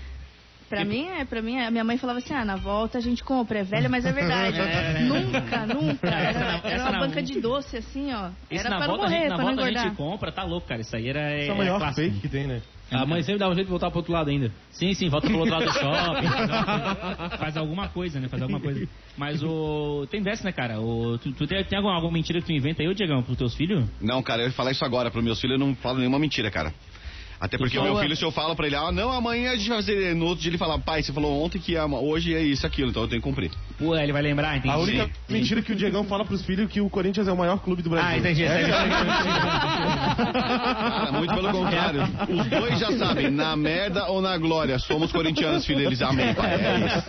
[0.68, 3.25] Pra mim, é, pra mim, a minha mãe falava assim, ah, na volta a gente
[3.25, 4.61] compra, é velha, mas é verdade.
[4.61, 5.01] É.
[5.01, 6.07] Nunca, nunca.
[6.09, 8.31] Essa Era, era uma banca de doce, assim, ó.
[8.51, 9.97] Esse Era na pra não volta, a morrer, gente, na pra não volta a gente
[9.97, 10.83] compra, tá louco, cara.
[10.83, 12.07] Isso aí era Essa é é, a maior clássico.
[12.07, 12.61] fake que tem, né?
[12.90, 14.51] A mãe sempre dá um jeito de voltar pro outro lado ainda.
[14.70, 16.27] Sim, sim, volta pro outro lado do shopping.
[16.29, 18.29] faz alguma- Faz alguma coisa, né?
[18.29, 18.88] Faz alguma coisa.
[19.16, 20.07] Mas o.
[20.11, 20.81] Tem dessa, né, cara?
[20.81, 21.18] O...
[21.18, 23.55] Tu, tu tem, tem alguma, alguma mentira que tu inventa aí, ô Diegão, pros teus
[23.55, 23.85] filhos?
[24.01, 26.51] Não, cara, eu ia falar isso agora pros meus filhos, eu não falo nenhuma mentira,
[26.51, 26.72] cara.
[27.40, 29.57] Até porque o meu fala- filho, se eu falo pra ele, ah, não, amanhã a
[29.57, 30.14] gente vai fazer.
[30.14, 32.90] No outro dia ele fala, pai, você falou ontem que ama- hoje é isso, aquilo,
[32.90, 33.51] então eu tenho que cumprir.
[33.79, 34.74] Pô, ele vai lembrar, entendi.
[34.74, 35.11] A única Sim.
[35.33, 37.81] mentira que o Diegão fala pros filhos é que o Corinthians é o maior clube
[37.83, 38.09] do Brasil.
[38.11, 38.42] Ah, entendi.
[38.44, 38.62] É,
[40.18, 42.03] Cara, muito pelo contrário.
[42.29, 46.55] Os dois já sabem, na merda ou na glória, somos corintianos, filho, eles amém, pai.
[46.55, 47.09] É isso.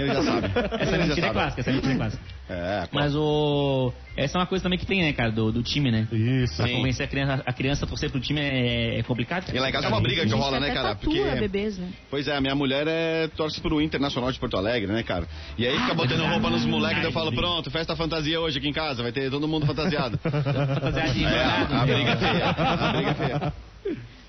[0.00, 0.50] Eles já sabem.
[0.54, 2.22] Essa Eles já mentira é clássica, essa mentira é clássica.
[2.48, 3.92] É, Mas o.
[4.16, 6.06] Essa é uma coisa também que tem, né, cara, do, do time, né?
[6.12, 6.56] Isso.
[6.56, 6.74] Pra Sim.
[6.76, 9.39] convencer a criança, a criança a torcer pro time é, é complicado.
[9.52, 10.94] E lá em casa é uma briga que rola, né, cara?
[10.94, 11.20] Porque.
[11.20, 11.88] bebês, né?
[12.10, 15.26] Pois é, a minha mulher é, torce pro Internacional de Porto Alegre, né, cara?
[15.56, 18.72] E aí fica botando roupa nos moleques, eu falo, pronto, festa fantasia hoje aqui em
[18.72, 20.18] casa, vai ter todo mundo fantasiado.
[21.14, 21.94] De É, a né?
[21.94, 23.52] briga é feia, a briga é feia.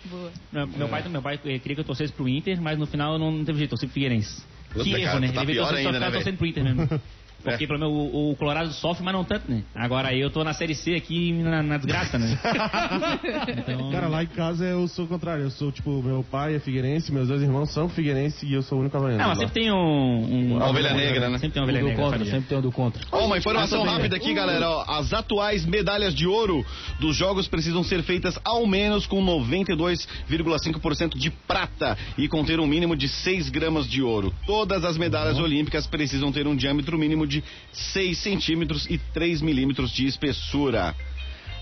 [0.05, 0.31] Boa.
[0.51, 3.17] Meu, meu pai, meu pai eh, queria que eu torcesse pro Inter, mas no final
[3.17, 4.43] não, não teve jeito, torci pro Figueirense.
[4.73, 5.31] Puta, que erro, né?
[5.31, 6.13] tá Ele pior torcer, ainda, só né, velho?
[6.13, 7.01] torcendo pro Inter mesmo.
[7.41, 7.67] Porque É.
[7.67, 9.63] pelo meu, o, o Colorado sofre, mas não tanto, né?
[9.75, 12.37] Agora eu tô na Série C aqui na, na desgraça, né?
[13.57, 15.43] Então, Cara, lá em casa eu sou o contrário.
[15.43, 18.77] Eu sou, tipo, meu pai é figueirense, meus dois irmãos são figueirense e eu sou
[18.77, 19.19] o único havaiano.
[19.21, 19.75] Não, mas sempre tem um...
[19.75, 21.37] um Uma ovelha negra, né?
[21.37, 22.03] Sempre tem uma ovelha do negra.
[22.03, 23.01] contra, sempre tem um do contra.
[23.11, 24.69] Ó, uma informação rápida aqui, galera.
[24.69, 24.83] ó.
[24.87, 26.65] as atuais medalhas de ouro
[26.99, 32.95] dos jogos precisam ser feitas ao menos com 92,5% de prata e conter um mínimo
[32.95, 34.33] de 6 gramas de ouro.
[34.45, 37.30] Todas as medalhas olímpicas precisam ter um diâmetro mínimo de
[37.71, 40.95] 6 centímetros e 3 milímetros de espessura.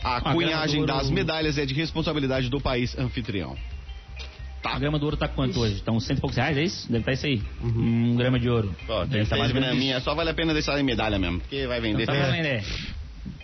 [0.03, 3.58] A grama cunhagem do ouro- das medalhas é de responsabilidade do país anfitrião.
[4.63, 5.75] A grama do ouro tá quanto hoje?
[5.75, 6.86] Estão cento e poucos reais, é isso?
[6.88, 7.41] Deve estar isso aí.
[7.62, 8.75] Um grama de ouro.
[8.88, 11.79] Ó, tem tá mais graminhas, só vale a pena deixar em medalha mesmo, porque vai
[11.79, 12.03] vender.
[12.03, 12.63] Então tá valendo, é.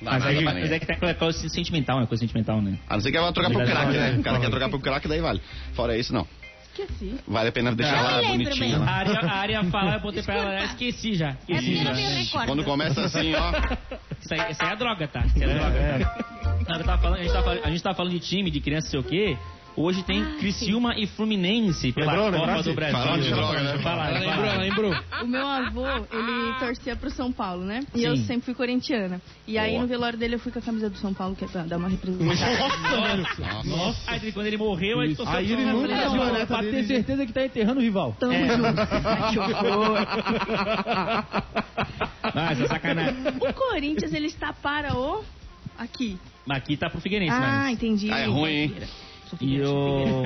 [0.01, 2.05] Mas, aí, mas é que tem aquela coisa sentimental, né?
[2.05, 2.77] Coisa sentimental, né?
[2.87, 4.17] A não ser que ela vai trocar pro crack, né?
[4.19, 5.41] O cara quer trocar pro crack, daí vale.
[5.73, 6.27] Fora isso, não.
[6.77, 7.15] Esqueci.
[7.27, 8.69] Vale a pena deixar lá lembro bonitinho.
[8.69, 8.83] mesmo.
[8.83, 8.91] A lá.
[8.91, 11.29] área, a área fala, eu botei pra ela, esqueci já.
[11.29, 11.93] É Esqueci já.
[11.93, 12.45] não.
[12.45, 13.51] Quando começa assim, ó.
[14.19, 15.21] Isso aí, isso aí é droga, tá?
[15.25, 16.25] Isso aí é droga.
[16.67, 18.59] Não, eu tava falando, a, gente tava, falando- a gente tava falando de time, de
[18.59, 19.37] criança, sei o quê.
[19.77, 22.69] Hoje tem Ah, Criciúma e Fluminense pela Lembrou, Copa lembrasse?
[22.69, 22.97] do Brasil.
[22.97, 23.77] Falando de droga, né?
[23.79, 24.95] Fala, lembrou, lembrou.
[25.21, 27.81] O meu avô, ele torcia pro São Paulo, né?
[27.93, 28.23] E eu Sim.
[28.25, 29.21] sempre fui corintiana.
[29.45, 29.81] E aí Boa.
[29.81, 31.75] no velório dele eu fui com a camisa do São Paulo, que é pra dar
[31.77, 32.47] uma representação.
[33.65, 34.11] Nossa.
[34.11, 36.87] Aí quando ele morreu, aí torceu Aí pro ele São nunca Pra ter dele.
[36.87, 38.15] certeza que tá enterrando o rival.
[38.17, 38.47] Tamo É.
[38.47, 38.65] junto.
[42.37, 43.15] Ah, essa sacanagem.
[43.39, 45.23] O Corinthians, ele está para o...
[45.77, 46.17] Aqui.
[46.49, 47.73] Aqui tá pro Figueirense, Ah, mas...
[47.73, 48.11] entendi.
[48.11, 48.75] Ah, é ruim, hein?
[49.37, 50.23] Sou E o...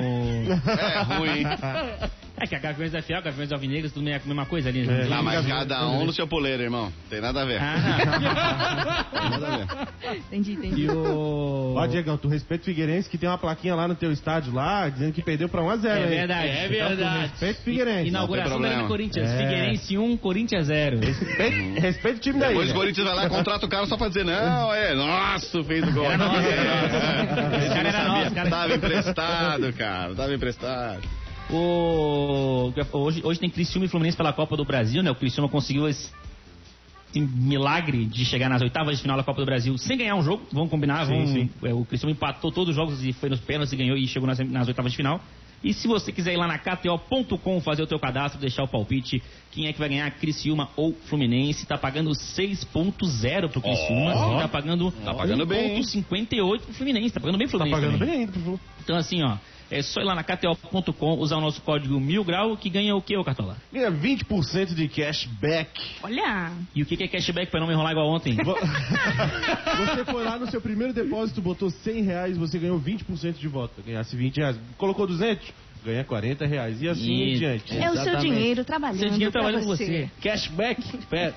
[0.70, 1.44] É ruim?
[2.42, 4.86] É que a Gaviões da Fiel, Gaviões Alvinegras, tudo meio a mesma coisa ali.
[4.86, 5.06] né?
[5.12, 6.90] Ah, mas cada um no seu poleiro, irmão.
[7.10, 7.60] Tem nada a ver.
[7.60, 10.18] Ah, Tem nada a ver.
[10.18, 10.82] Entendi, entendi.
[10.84, 11.74] E o.
[11.76, 14.88] Ó, Diegão, tu respeita o Figueirense que tem uma plaquinha lá no teu estádio lá,
[14.88, 15.84] dizendo que perdeu pra 1x0.
[15.86, 16.08] É hein?
[16.08, 16.48] verdade.
[16.48, 17.18] É Então, tu verdade.
[17.28, 18.08] respeita o Figueirense.
[18.08, 18.88] Inauguração da Arena.
[18.88, 19.28] Corinthians.
[19.28, 19.36] É.
[19.36, 20.98] Figueirense 1, Corinthians 0.
[21.00, 22.48] Respeita, respeita o time daí.
[22.50, 22.78] Depois o né?
[22.78, 25.92] Corinthians vai lá e contrata o cara só pra dizer, não, é, nossa, fez o
[25.92, 26.06] gol.
[26.06, 26.40] Era nosso.
[26.40, 27.58] É.
[27.58, 28.08] Esse cara era Sabia.
[28.08, 28.50] nosso, cara.
[28.50, 31.19] Tava emprestado, cara, tava emprestado.
[31.52, 32.72] O...
[32.92, 35.10] Hoje, hoje tem Criciúma e Fluminense pela Copa do Brasil, né?
[35.10, 36.10] O Criciúma conseguiu esse
[37.12, 40.22] esse milagre de chegar nas oitavas de final da Copa do Brasil sem ganhar um
[40.22, 40.44] jogo.
[40.52, 41.50] Vamos combinar, Sim, vamos, sim.
[41.64, 44.28] é, o Criciúma empatou todos os jogos e foi nos pênaltis e ganhou e chegou
[44.28, 45.20] nas, nas oitavas de final.
[45.62, 49.20] E se você quiser ir lá na KTO.com fazer o teu cadastro, deixar o palpite,
[49.50, 54.36] quem é que vai ganhar, Criciúma ou Fluminense, tá pagando 6.0 pro Criciúma Ó.
[54.38, 55.82] e tá pagando, Tá pagando bem, hein?
[55.82, 58.14] 1.58 pro Fluminense, tá pagando bem pro Tá Fluminense pagando também.
[58.14, 58.60] bem ainda, por favor.
[58.82, 59.36] Então assim, ó,
[59.70, 63.00] é só ir lá na KTO.com, usar o nosso código mil grau que ganha o
[63.02, 63.56] que, ô Cartola?
[63.72, 65.70] Ganha 20% de cashback.
[66.02, 68.34] Olha, E o que é cashback pra não me enrolar igual ontem?
[68.36, 68.56] Vo-
[69.86, 73.80] Você foi lá no seu primeiro depósito, botou 100 reais, você ganhou 20% de volta.
[73.82, 74.56] Ganhasse 20 reais.
[74.76, 75.46] Colocou 200,
[75.84, 76.80] ganha 40 reais.
[76.82, 77.38] E assim em Isso.
[77.40, 77.72] diante.
[77.76, 78.34] é o seu Exatamente.
[78.34, 79.84] dinheiro trabalhando Seu dinheiro trabalhando com você.
[79.84, 80.10] você.
[80.22, 80.82] Cashback.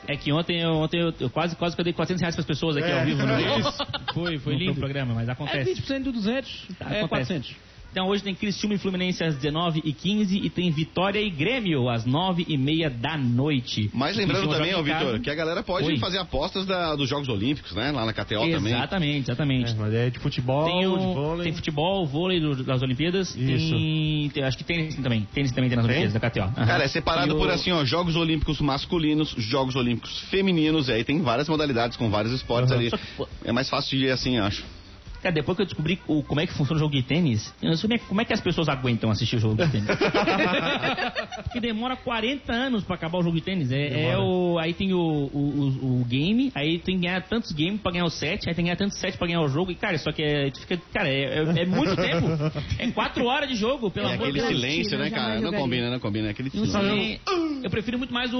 [0.07, 2.45] É que ontem eu, ontem eu, eu quase, quase que eu dei 400 reais pras
[2.45, 2.99] pessoas aqui É.
[2.99, 3.23] ao vivo.
[3.23, 3.41] Né?
[3.59, 3.77] Isso.
[4.13, 5.73] Foi, foi lindo o programa, mas É acontece.
[5.81, 7.07] 20% do 200, é Acontece.
[7.07, 7.55] 400.
[7.93, 12.89] Então hoje tem Criciúma e Fluminense às 19h15 e tem Vitória e Grêmio às 9h30
[12.89, 13.87] da noite.
[13.93, 14.81] Mas lembrando também, ó.
[14.81, 15.97] Vitor, que a galera pode Oi.
[15.99, 17.91] fazer apostas da- dos Jogos Olímpicos, né?
[17.91, 18.73] Lá na KTO também.
[18.73, 19.71] Exatamente, exatamente.
[19.71, 21.43] É, mas é de futebol, Tem, o- de vôlei.
[21.43, 23.31] tem futebol, vôlei do- das Olimpíadas.
[23.33, 25.27] Tem, tem- acho que tênis também.
[25.31, 25.95] Tênis também tem nas Tem?
[25.97, 26.45] Olimpíadas da KTO.
[26.59, 26.65] Aham.
[26.65, 30.93] Cara, é separado E o- por assim, ó, Jogos Olímpicos masculinos, Jogos Olímpicos femininos, e
[30.93, 32.77] aí tem várias modalidades com vários esportes Uhum.
[32.79, 32.91] ali.
[33.45, 34.63] É mais fácil de ir assim, acho.
[35.23, 37.69] Cara, depois que eu descobri o- como é que funciona o jogo de tênis, eu
[37.69, 39.87] não sei nem como é que as pessoas aguentam assistir o jogo de tênis.
[41.43, 43.71] Porque demora 40 anos pra acabar o jogo de tênis.
[43.71, 47.51] É, é o, aí tem o, o, o- o game, aí tem que ganhar tantos
[47.51, 49.71] games pra ganhar o set, aí tem que ganhar tantos sets pra ganhar o jogo.
[49.71, 52.27] E, cara, só que é, tu fica, cara, é, é- é muito tempo.
[52.79, 54.61] É 4 horas de jogo, pelo É amor de aquele Deus.
[54.61, 55.39] silêncio, né, cara?
[55.39, 56.27] Não combina, não combina.
[56.27, 57.19] É aquele silêncio.
[57.63, 58.39] Eu prefiro muito mais o,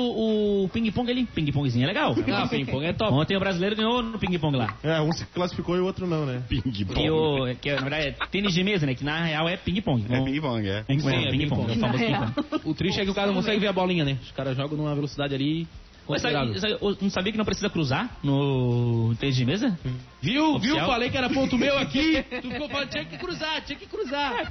[0.66, 1.26] o ping-pong ali.
[1.26, 2.14] Ping-pongzinho é legal.
[2.34, 3.14] Ah, ping-pong é top.
[3.14, 4.76] Ontem o brasileiro ganhou no ping-pong lá.
[4.84, 6.42] É, um se classificou e o outro não, né?
[6.74, 7.02] Ping-pong.
[7.02, 8.96] Que, o, que na verdade é tênis de mesa, né?
[8.96, 10.06] Que na real é ping-pong.
[10.10, 10.84] É ping-pong, é.
[10.84, 11.66] Ping-pong, Sim, é ping-pong.
[11.68, 11.72] ping-pong.
[11.72, 12.32] É o famoso Na real.
[12.34, 12.62] ping-pong.
[12.66, 14.18] O triste é que o cara não consegue ver a bolinha, né?
[14.22, 15.68] Os caras jogam numa velocidade ali
[16.08, 19.78] Mas sabe, sabe, não sabia que não precisa cruzar no tênis de mesa?
[20.22, 20.56] Viu?
[20.56, 20.78] Oficial?
[20.80, 20.86] Viu?
[20.88, 22.24] Falei que era ponto meu aqui.
[22.42, 24.50] Tu ficou falando, tinha que cruzar, tinha que cruzar.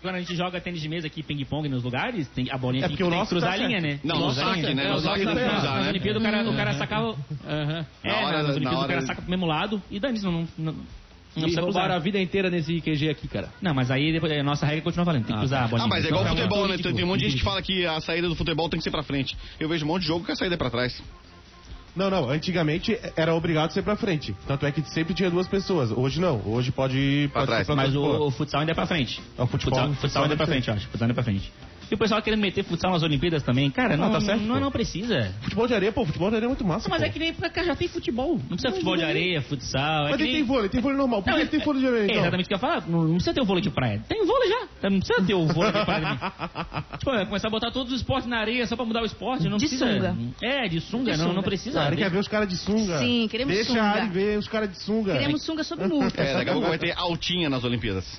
[0.00, 2.88] Quando a gente joga tênis de mesa aqui, ping-pong nos lugares, tem, a bolinha É
[2.88, 4.00] porque que- o tem que nosso cruzar tá a linha, né?
[4.02, 4.88] Não, no Cruzar saque, né?
[4.88, 5.90] No É, saque nas- tem que nas- cruzar, Nas né?
[5.90, 7.16] Olimpíadas o cara, o cara sacava...
[7.46, 7.86] Aham.
[8.02, 10.74] É, Na hora- na o cara saca pro mesmo lado e dane-se, não, não,
[11.34, 12.00] não, E precisa roubaram a cruzar.
[12.02, 13.48] vida inteira nesse QG aqui, cara.
[13.60, 15.84] Não, mas aí depois, a nossa regra continua valendo, tem que cruzar a bolinha.
[15.86, 16.76] Ah, mas é igual futebol, né?
[16.78, 18.90] Tem, um monte de gente que fala que a saída do futebol tem que ser
[18.90, 19.36] pra frente.
[19.58, 21.02] Eu vejo um monte de jogo que a saída é pra trás.
[21.94, 22.30] Não, não.
[22.30, 24.34] Antigamente era obrigado a ser pra frente.
[24.46, 25.90] Tanto é que sempre tinha duas pessoas.
[25.90, 26.40] Hoje não.
[26.46, 27.66] Hoje pode ir Pra pode trás.
[27.66, 29.20] ser pra Mas o, o futsal ainda é pra frente.
[29.38, 30.86] É, o futebol- futsal, futsal futsal ainda é pra frente, eu acho.
[30.88, 31.52] Futsal ainda é pra frente.
[31.92, 34.60] E o pessoal querendo meter futsal nas Olimpíadas também, cara, não, tá certo, não, pô.
[34.62, 35.30] não precisa.
[35.42, 36.88] Futebol de areia, pô, futebol de areia é muito massa.
[36.88, 37.06] Mas pô.
[37.06, 38.38] é que nem pra cá já tem futebol.
[38.38, 40.06] Não precisa futebol de areia, futsal.
[40.06, 40.40] É Mas que ele nem...
[40.40, 41.22] tem vôlei, tem vôlei normal.
[41.22, 42.20] Por Não, que é- ele tem vôlei de areia, É então?
[42.22, 42.88] exatamente o que eu ia falar.
[42.88, 44.02] Não, não precisa ter o vôlei de praia.
[44.08, 44.88] Tem vôlei já.
[44.88, 46.18] Não precisa ter o vôlei de praia.
[46.98, 49.44] tipo, é começar a botar todos os esportes na areia só pra mudar o esporte.
[49.46, 49.86] Não De precisa.
[49.86, 50.16] sunga.
[50.42, 51.12] É, de sunga.
[51.12, 51.42] De não, não sunga.
[51.42, 51.78] precisa.
[51.82, 53.00] A Ari quer ver os caras de sunga.
[53.00, 53.82] Sim, queremos Deixa sunga.
[53.82, 55.12] a Ari ver os caras de sunga.
[55.12, 56.22] Queremos sunga sob multa.
[56.22, 58.18] É, daqui a pouco vai ter altinha nas Olimpíadas.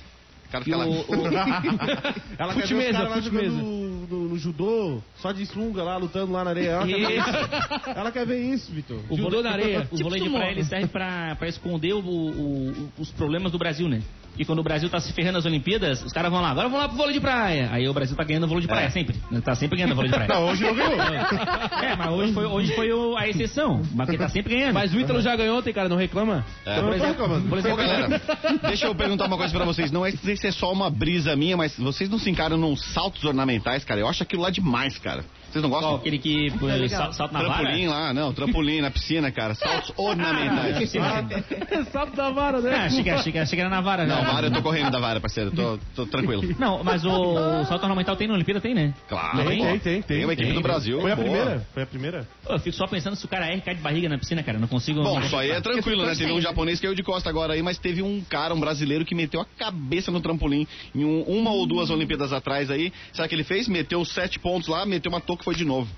[0.58, 0.86] O cara fica lá.
[0.86, 1.04] o-
[2.38, 5.82] Ela quer ver Fute-mesa, os caras lá jogando no, no- no judô, só de sunga
[5.82, 6.70] lá, lutando lá na areia.
[6.70, 7.90] Ela, quer, ver isso.
[7.98, 8.98] Ela quer ver isso, Vitor.
[9.10, 9.80] O Judô vôlei, na areia.
[9.90, 13.50] O Tipo vôlei de praia ele serve pra, pra esconder o- o- o- os problemas
[13.52, 14.02] do Brasil, né?
[14.38, 16.82] E quando o Brasil tá se ferrando nas Olimpíadas, os caras vão lá, agora vamos
[16.82, 17.68] lá pro vôlei de praia.
[17.72, 19.16] Aí o Brasil tá ganhando o vôlei de praia, sempre.
[19.44, 20.28] Tá sempre ganhando o vôlei de praia.
[20.34, 20.92] Não, hoje não ganhou.
[20.94, 23.82] É, mas hoje foi, hoje foi o- a exceção.
[23.94, 24.74] Mas porque tá sempre ganhando.
[24.74, 26.44] Mas o Ítalo já ganhou ontem, cara, não reclama?
[26.66, 26.76] É.
[26.80, 28.20] Não tô exemplo, por Pô, exemplo, galera,
[28.66, 29.90] deixa eu perguntar uma coisa pra vocês.
[29.92, 32.74] Não é sei se é só uma brisa minha, mas vocês não se encaram num
[32.76, 34.00] saltos ornamentais, cara?
[34.00, 35.24] Eu acho aquilo lá demais, cara.
[35.50, 35.98] Vocês não qual, gostam?
[36.00, 37.54] aquele que pô, sal- salta na vara?
[37.62, 39.54] Trampolim lá, não, trampolim na piscina, cara.
[39.54, 40.90] Saltos ornamentais.
[41.92, 42.74] Salto da vara, né?
[42.74, 44.23] Ah, achei que, achei, que, achei que era na vara, Não, né?
[44.24, 45.50] Vara, eu tô correndo da vara, parceiro.
[45.50, 46.42] Tô, tô tranquilo.
[46.58, 48.94] Não, mas o, o salto ornamental tem na Olimpíada, tem, né?
[49.08, 49.38] Claro.
[49.38, 50.24] Tem, tem, tem, tem.
[50.24, 50.56] uma equipe tem.
[50.56, 51.00] do Brasil.
[51.00, 51.28] Foi a boa.
[51.28, 51.66] primeira?
[51.72, 52.28] Foi a primeira?
[52.48, 54.58] Eu fico só pensando se o cara erra e cai de barriga na piscina, cara.
[54.58, 55.02] Não consigo.
[55.02, 56.14] Bom, isso aí é tranquilo, né?
[56.14, 59.04] Teve um japonês que caiu de costa agora aí, mas teve um cara, um brasileiro,
[59.04, 62.92] que meteu a cabeça no trampolim em um- uma ou duas Olimpíadas atrás aí.
[63.12, 63.68] Sabe o que ele fez?
[63.68, 65.88] Meteu sete pontos lá, meteu uma toca e foi de novo.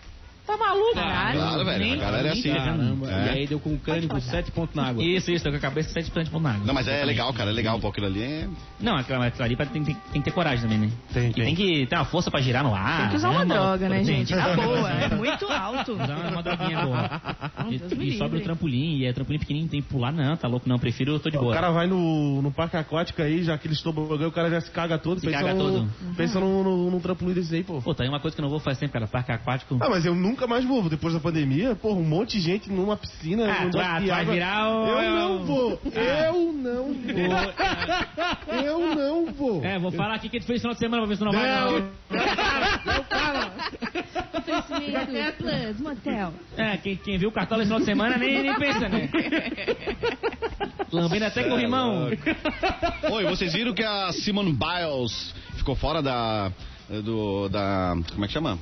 [0.46, 0.94] Tá maluco?
[0.94, 1.38] Caralho.
[1.40, 1.78] Claro, velho.
[1.78, 2.42] Nem- A galera é assim.
[2.42, 3.00] ferrando.
[3.06, 3.10] Caramba.
[3.12, 3.26] É.
[3.26, 5.02] E aí deu com o crânio com sete pontos na água.
[5.02, 6.66] Isso, isso, tô com a cabeça 7 pontos na água.
[6.66, 7.50] Não, mas é legal, cara.
[7.50, 7.88] É legal, pô.
[7.88, 8.48] Aquilo ali é.
[8.80, 10.90] Não, aquilo ali tem, tem, tem que ter coragem também, né?
[11.12, 11.44] Tem, E tem.
[11.46, 13.00] tem que ter uma força pra girar no ar.
[13.02, 14.04] Tem que usar uma né, droga, né, Tem.
[14.04, 14.34] gente?
[14.34, 15.92] Na boa, é muito alto.
[15.94, 17.20] Usar uma, uma droguinha boa.
[17.68, 20.68] E, e sobe o trampolim, e é trampolim pequenininho, tem que pular, não, tá louco,
[20.68, 21.54] não, prefiro, eu tô de O boa.
[21.54, 24.98] cara vai no, no parque aquático aí, já aquele tobogã, o cara já se caga
[24.98, 25.20] todo.
[25.20, 25.88] Se pensa caga no, todo.
[26.16, 27.80] Pensa num, num, trampolim desse aí, pô.
[27.80, 29.78] Pô, tá aí uma coisa que eu não vou fazer tempo, cara, parque aquático.
[29.80, 30.88] Ah, mas eu nunca mais vou.
[30.88, 33.48] Depois da pandemia, porra, um monte de gente numa piscina.
[33.48, 35.80] Ah, tu- ah, tu vai virar o- Eu não vou.
[35.94, 36.00] Ah.
[36.00, 38.64] Eu não vou.
[38.64, 39.64] Eu não vou.
[39.64, 41.24] É, vou falar aqui que tu fez no final de semana pra ver se tu
[41.24, 41.90] não vai, não.
[44.38, 46.32] Oferecimento Plus, motel.
[46.56, 49.08] É, quem, quem viu o cartola esse final de semana nem, nem pensa, né?
[50.92, 52.08] Lambendo até com o rimão.
[53.12, 56.50] Oi, vocês viram que a Simone Biles ficou fora da.
[57.04, 57.94] Do, da.
[58.12, 58.58] Como é que chama?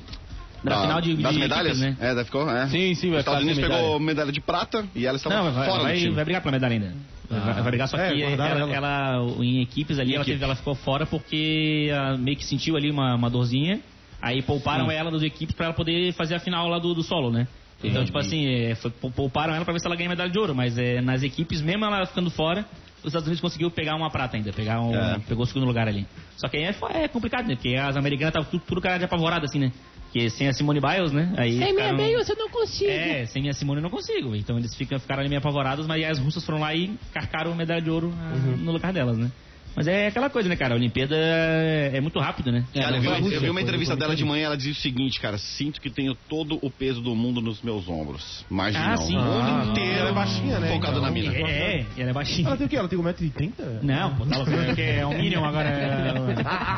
[0.69, 1.79] Da final de- das de medalhas?
[1.81, 2.09] equipes, né?
[2.11, 2.67] É, da ficou, é.
[2.67, 5.51] Sim, sim, vai Os Estados Unidos sem pegou medalha de prata e ela estava Não,
[5.51, 6.15] vai, fora vai, do time.
[6.15, 6.93] vai brigar pela medalha ainda.
[7.29, 10.21] Vai, vai brigar, só que É, ela, guardaram ela- ela- em equipes ali, Em ela,
[10.23, 10.35] equipe.
[10.37, 13.79] teve- ela ficou fora porque ela meio que sentiu ali uma, uma dorzinha.
[14.21, 17.31] Aí pouparam ela das equipes pra ela poder fazer a final lá do, do solo,
[17.31, 17.47] né?
[17.83, 20.39] Então, tipo assim, é, foi- pou- pouparam ela pra ver se ela ganha medalha de
[20.39, 22.65] ouro, mas é, nas equipes, mesmo ela ficando fora,
[23.01, 25.19] os Estados Unidos conseguiu pegar uma prata ainda, pegar um, É.
[25.27, 26.07] pegou o segundo lugar ali.
[26.37, 27.55] Só que aí é, é complicado, né?
[27.55, 29.71] Porque as americanas estavam tudo, tudo cara de apavorado, assim, né?
[30.15, 31.33] Porque sem a Simone Biles, né?
[31.35, 31.97] Aí ficaram-
[32.29, 32.89] eu não consigo.
[32.89, 34.33] é, sem minha Simone eu não consigo.
[34.33, 37.51] Então eles ficam, ficaram ali meio apavorados, mas aí as russas foram lá e carcaram
[37.51, 38.55] a medalha de ouro Uhum.
[38.55, 39.29] no lugar delas, né?
[39.75, 40.73] Mas é aquela coisa, né, cara?
[40.73, 42.63] A Olimpíada é, é muito rápido, né?
[42.73, 45.37] Cara, eu, vi, eu vi uma entrevista dela de manhã, ela dizia o seguinte, cara,
[45.37, 48.45] sinto que tenho todo o peso do mundo nos meus ombros.
[48.49, 49.17] Imagina, Ah, sim.
[49.17, 50.67] o mundo Ah, inteiro ela é baixinha, né?
[50.69, 51.01] focado Então.
[51.03, 51.33] na mina.
[51.35, 52.47] É, ela é baixinha.
[52.47, 52.75] Ela tem o quê?
[52.77, 53.81] Ela tem 1,30m?
[53.83, 55.67] Não, pô, louco, é, que é um Minion agora.
[55.69, 56.13] É,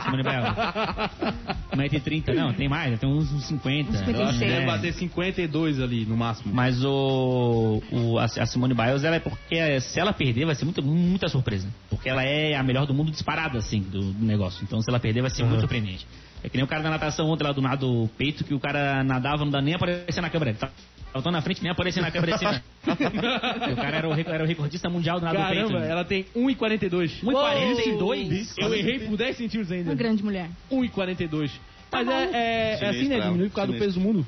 [0.04, 1.92] Simone Biles.
[1.92, 3.92] 1,30m, não, tem mais, tem uns 50.
[3.92, 4.48] Uns Eu acho que É.
[4.48, 6.54] deve bater 52 ali no máximo.
[6.54, 10.66] Mas o, o- a, a Simone Biles, ela é porque se ela perder, vai ser
[10.66, 11.68] muita, muita surpresa.
[11.90, 14.64] Porque ela é a melhor do mundo disparada, assim, do, do negócio.
[14.64, 16.08] Então, se ela perder, vai ser muito surpreendente.
[16.44, 19.04] É que nem o cara da natação ontem lá do nado peito, que o cara
[19.04, 20.52] nadava, não dá nem aparecer na câmera.
[20.52, 20.72] Ele tá-
[21.22, 22.62] tão na frente, nem aparecer na câmera cima.
[22.88, 25.68] E o cara era o, era o recordista mundial do nado peito.
[25.68, 27.22] Caramba, ela tem 1,42.
[27.24, 28.54] 1,42?
[28.58, 29.90] Eu errei por 10 centímetros ainda.
[29.90, 30.50] Uma grande mulher.
[30.72, 31.52] 1,42.
[31.92, 33.20] Mas é, é, é assim, né?
[33.20, 34.28] Diminui por causa do peso do mundo.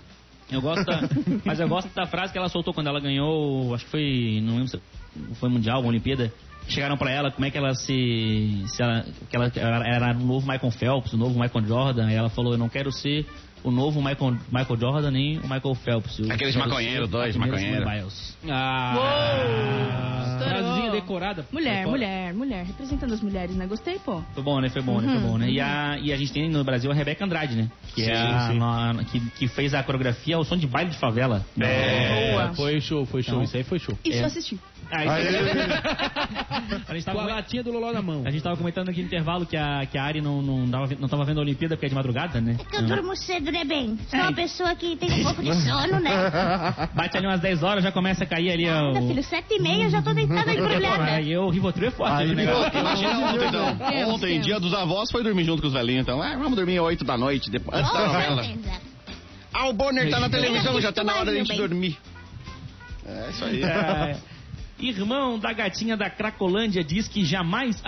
[0.51, 1.01] Eu gosto da,
[1.45, 4.53] mas eu gosto da frase que ela soltou quando ela ganhou, acho que foi, não
[4.55, 4.81] lembro se
[5.35, 6.33] foi mundial, uma Olimpíada.
[6.69, 10.19] Chegaram pra ela como é que ela se, se ela, que ela, ela era o
[10.19, 12.11] novo Michael Phelps, o novo Michael Jordan.
[12.11, 13.25] E ela falou: eu não quero ser
[13.63, 16.19] o novo Michael, Michael Jordan nem o Michael Phelps.
[16.19, 18.37] Eu Aqueles maconheiros, ser dois a maconheiros.
[18.49, 21.45] Ah, frasezinha decorada.
[21.51, 22.65] Mulher, mulher, mulher.
[22.65, 23.65] Representando as mulheres, né?
[23.67, 24.21] Gostei, pô.
[24.33, 24.69] Foi bom, né?
[24.69, 25.11] Foi bom, né?
[25.19, 25.49] Foi bom, né?
[25.49, 27.69] E a, e a gente tem no Brasil a Rebeca Andrade, né?
[27.93, 31.45] Que, é a, na- que, que fez a coreografia ao som de baile de favela.
[31.59, 32.53] É, Boa.
[32.53, 33.35] foi show, foi show.
[33.35, 33.43] Não.
[33.43, 33.97] Isso aí foi show.
[34.05, 34.21] Isso É.
[34.21, 34.59] eu assisti.
[34.91, 35.29] Ah, isso-
[36.87, 38.23] a gente Com tava a latinha do Loló na mão.
[38.25, 40.87] A gente tava comentando aqui no intervalo que a, que a Ari não, não, dava,
[40.99, 42.57] não tava vendo a Olimpíada porque é de madrugada, né?
[42.59, 43.97] É que eu durmo cedo, né, bem?
[44.09, 44.23] Sou É.
[44.23, 46.11] uma pessoa que tem um pouco de sono, né?
[46.95, 49.07] Bate ali umas 10 horas, já começa a cair ali o...
[49.07, 51.03] filho, sete e meia já tô deitada embrulhada.
[51.19, 52.43] Aí o Rivotril é forte ali, né?
[52.73, 54.13] Imagina ontem, então.
[54.13, 56.21] Ontem, dia dos avós, foi dormir junto com os velhinhos, então.
[56.21, 58.43] Ah, vamos dormir 8 da noite, depois, antes da Com novela.
[59.53, 61.97] Ah, o Bonner tá na televisão, já tá na hora da gente dormir.
[63.05, 63.63] É, isso aí.
[63.63, 64.17] É.
[64.79, 67.81] Irmão da gatinha da Cracolândia diz que jamais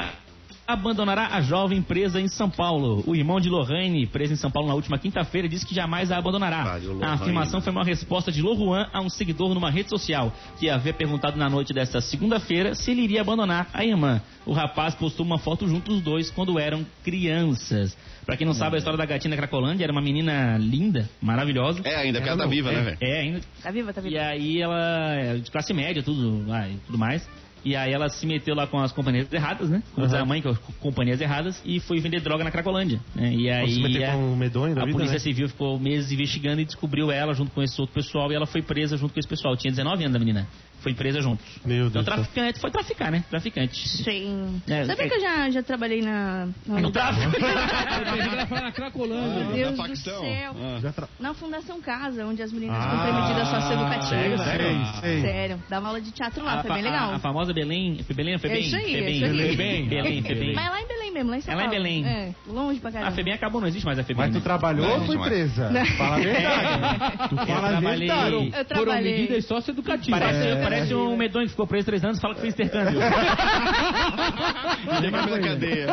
[0.74, 3.03] abandonará a jovem presa em São Paulo.
[3.05, 6.17] O irmão de Lorraine, preso em São Paulo na última quinta-feira, disse que jamais a
[6.17, 6.63] abandonará.
[6.63, 10.69] Valeu, A afirmação foi uma resposta de Loruan a um seguidor numa rede social, que
[10.69, 14.22] havia perguntado na noite desta segunda-feira se ele iria abandonar a irmã.
[14.45, 17.95] O rapaz postou uma foto junto os dois quando eram crianças.
[18.26, 21.82] Pra quem não sabe, a história da gatinha da Cracolândia era uma menina linda, maravilhosa.
[21.84, 22.97] É, ainda, porque ela tá viva, né, velho?
[23.01, 24.22] É, ainda Tá viva, tá e viva.
[24.22, 27.28] aí ela é de classe média, tudo, lá, e tudo mais.
[27.64, 29.84] E aí ela se meteu lá com as companhias erradas, né?
[29.93, 32.99] Como diz a mãe, com as companhias erradas, e foi vender droga na Cracolândia.
[33.16, 33.34] Né?
[33.34, 35.20] E aí se meter a, com um medonho da a vida, polícia né?
[35.20, 38.62] civil ficou meses investigando e descobriu ela junto com esse outro pessoal e ela foi
[38.62, 39.55] presa junto com esse pessoal.
[39.55, 40.47] Tinha 19 anos a menina.
[40.82, 41.45] Foi presa juntos.
[41.65, 42.15] Meu Então Deus céu.
[42.15, 43.23] traficante, foi traficar, né?
[43.29, 43.88] Traficante.
[44.03, 44.61] Sim.
[44.67, 46.47] É, Sabia é- que eu já, já trabalhei na...
[46.65, 47.32] na No tráfico.
[48.51, 49.45] Na Cracolândia.
[49.45, 50.21] Meu Deus do facção.
[50.21, 50.55] céu.
[50.57, 51.07] Ah.
[51.19, 54.05] Na Fundação Casa, onde as meninas Ah, ficam permitidas socioeducativa.
[54.07, 54.86] sério, sério?
[55.01, 55.21] Sei, sei.
[55.21, 55.63] Sério.
[55.69, 57.11] Dava aula de teatro lá, A, foi bem legal.
[57.11, 59.19] a, a famosa Belém, foi Belém, foi É bem, isso aí, foi é bem.
[59.21, 60.53] Belém, Belém, Belém, foi bem.
[60.55, 61.84] Mas é lá em Belém mesmo, lá em São É lá em Paulo.
[61.84, 62.05] Belém.
[62.05, 63.12] É, longe pra A caramba.
[63.12, 64.18] FEBEM acabou, não existe mais a FEBEM.
[64.26, 64.41] Mas tu né?
[64.43, 65.72] trabalhou ou foi presa?
[65.97, 67.12] Fala a verdade.
[67.32, 68.34] Tu Eu fala a trabalhei- verdade.
[68.34, 69.14] Eu Foram trabalhei.
[69.22, 70.20] medidas socioeducativas.
[70.20, 70.62] Parece, É.
[70.62, 72.99] parece um medonho que ficou preso três anos fala que fez intercâmbio.
[75.01, 75.88] Lembra pela cadeia.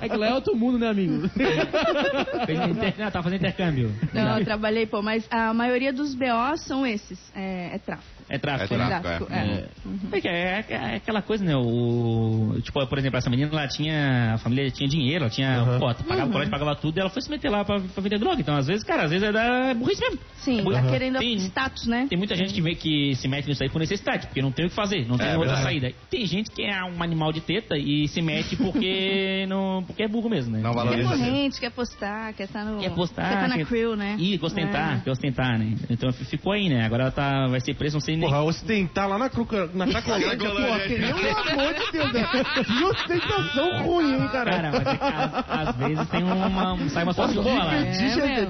[0.00, 1.28] É que lá é outro mundo, né, amigo?
[1.28, 2.94] fez inter...
[2.98, 3.94] Não, tava fazendo intercâmbio.
[4.12, 7.18] Não, eu trabalhei, pô, mas a maioria dos BOs são esses.
[7.34, 8.08] É, é tráfico.
[8.30, 8.74] É tráfico.
[8.74, 9.00] É né?
[9.00, 9.64] tráfico, é.
[10.12, 11.56] É, que é, é aquela coisa, né?
[11.56, 14.34] O, tipo, por exemplo, essa menina, ela tinha.
[14.34, 15.62] A família tinha dinheiro, ela tinha.
[15.62, 15.78] Uhum.
[15.78, 18.18] Pô, pagava o colégio, pagava tudo, e ela foi se meter lá pra, pra vender
[18.18, 18.40] droga.
[18.40, 20.18] Então, às vezes, cara, às vezes é da burrice mesmo.
[20.38, 20.72] Sim, Uhum.
[20.72, 22.06] tá querendo Tem- status, né?
[22.08, 24.66] Tem muita gente que, vê, que se mete nisso aí por necessidade, porque não tem
[24.66, 25.62] o que fazer, não tem É, outra verdade.
[25.62, 25.92] saída.
[26.10, 30.08] Tem gente que é um animal de teta e se mete porque não, porque é
[30.08, 30.60] burro mesmo, né?
[30.62, 31.08] Não Quer valoriza.
[31.08, 32.80] corrente, quer postar, quer estar no.
[32.80, 34.16] Quer postar, Quer estar na quer- crew, né?
[34.18, 35.00] Ih, quer ostentar, É.
[35.00, 35.74] quer ostentar, né?
[35.90, 36.84] Então ficou aí, né?
[36.84, 38.24] Agora ela tá, vai ser presa, não sei nem.
[38.28, 40.48] Porra, ostentar lá na, cruca, na Cracolândia.
[40.50, 42.28] porra, pelo amor de Deus, né?
[42.68, 44.50] Que ostentação ruim, hein, cara?
[44.50, 46.88] Cara, mas é que às, às vezes tem uma.
[46.90, 47.72] sai uma sorte boa lá.
[47.72, 47.92] né?
[47.92, 48.46] Fetiche, É,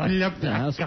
[0.00, 0.30] Olha,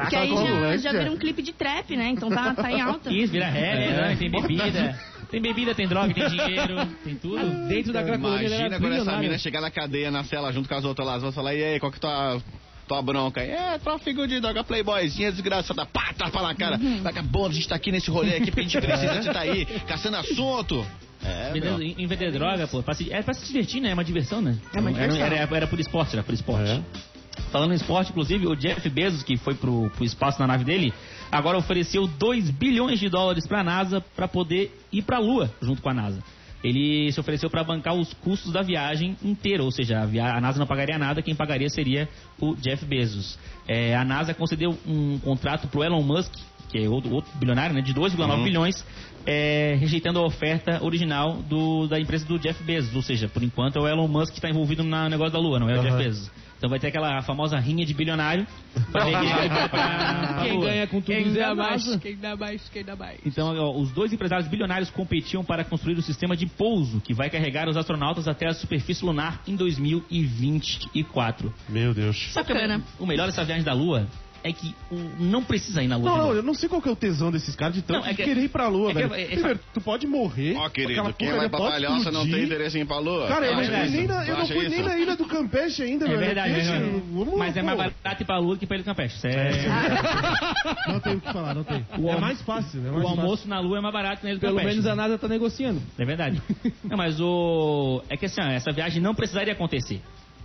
[0.09, 2.09] Que aí já, já vira um clipe de trap, né?
[2.09, 3.11] Então tá, tá em alta.
[3.13, 4.15] Isso, vira reggae, né?
[4.17, 4.99] tem bebida.
[5.29, 7.67] Tem bebida, tem droga, tem dinheiro, tem tudo.
[7.67, 10.85] Dentro da Cracolândia Imagina quando essa mina chegar na cadeia, na cela, junto com as
[10.85, 11.17] outras lá.
[11.17, 12.41] Vão falar, e aí, qual que é tua,
[12.87, 13.41] tua bronca?
[13.41, 13.49] aí?
[13.51, 15.85] É, tráfico de droga, playboyzinha, desgraçada.
[15.85, 16.79] Pá, tapa na cara.
[17.01, 19.65] Vagabundo, a gente tá aqui nesse rolê aqui, porque a gente precisa de tá aí,
[19.85, 20.87] caçando assunto.
[21.23, 21.87] É, Vendendo- meu.
[21.87, 23.89] em, em vender droga, pô, pra se, é pra se divertir, né?
[23.91, 24.57] É uma diversão, né?
[24.75, 25.25] É uma Era- diversão.
[25.25, 26.69] Era, era, por esporte, era por esporte.
[26.69, 26.81] É.
[27.51, 30.93] Falando em esporte, inclusive, o Jeff Bezos, que foi pro, pro espaço na nave dele,
[31.31, 35.89] agora ofereceu 2 bilhões de dólares pra NASA pra poder ir pra Lua junto com
[35.89, 36.21] a NASA.
[36.63, 40.57] Ele se ofereceu para bancar os custos da viagem inteira, ou seja, a, a NASA
[40.59, 42.09] não pagaria nada, quem pagaria seria
[42.41, 43.37] o Jeff Bezos.
[43.67, 46.33] É, a NASA concedeu um contrato pro Elon Musk,
[46.77, 48.85] que é outro, outro bilionário, né, de 2,9 bilhões,
[49.25, 52.95] é, rejeitando a oferta original do- da empresa do Jeff Bezos.
[52.95, 55.59] Ou seja, por enquanto é o Elon Musk que está envolvido no negócio da Lua,
[55.59, 55.81] não é o.
[55.83, 56.31] Jeff Bezos.
[56.57, 58.47] Então vai ter aquela famosa rinha de bilionário
[58.91, 61.85] pra ver quem vai pra- pra Quem ganha com tudo Quem é dá a mais,
[61.85, 61.99] NASA.
[61.99, 63.19] quem dá mais, quem dá mais.
[63.23, 67.29] Então, ó, os dois empresários bilionários competiam para construir o sistema de pouso que vai
[67.29, 71.53] carregar os astronautas até a superfície lunar em 2024.
[71.69, 72.33] Meu Deus.
[72.33, 74.07] Que é o melhor dessa viagem da Lua
[74.47, 76.09] é que o- não precisa ir na Lua.
[76.09, 78.07] Não, não, eu não sei qual que é o tesão desses caras de tanto Não,
[78.07, 79.13] é que- querer ir pra lua, é que- velho.
[79.13, 80.55] é- é- Primeiro, tu pode morrer.
[80.57, 83.27] Ó, querido, quem porcaria vai pra pode palhoça não tem interesse em ir pra lua.
[83.27, 85.83] Cara, eu É não fui, nem na, eu não fui nem na ilha do Campeche
[85.83, 86.21] ainda, É velho.
[86.21, 87.01] é verdade.
[87.11, 89.27] vamos, mas é mais barato ir pra Lua que pra Ilha do Campeche.
[89.27, 89.67] É-
[90.87, 91.85] Não tem o que falar, não tem.
[91.97, 93.21] O é mais fácil, é mais O fácil.
[93.21, 94.69] almoço na Lua é mais barato que na Ilha do Pelo Campeche.
[94.75, 95.81] menos a NASA tá negociando.
[95.97, 96.41] É verdade.
[96.83, 98.01] Não, mas o.
[98.09, 100.01] É que assim, ó, essa viagem não precisaria acontecer.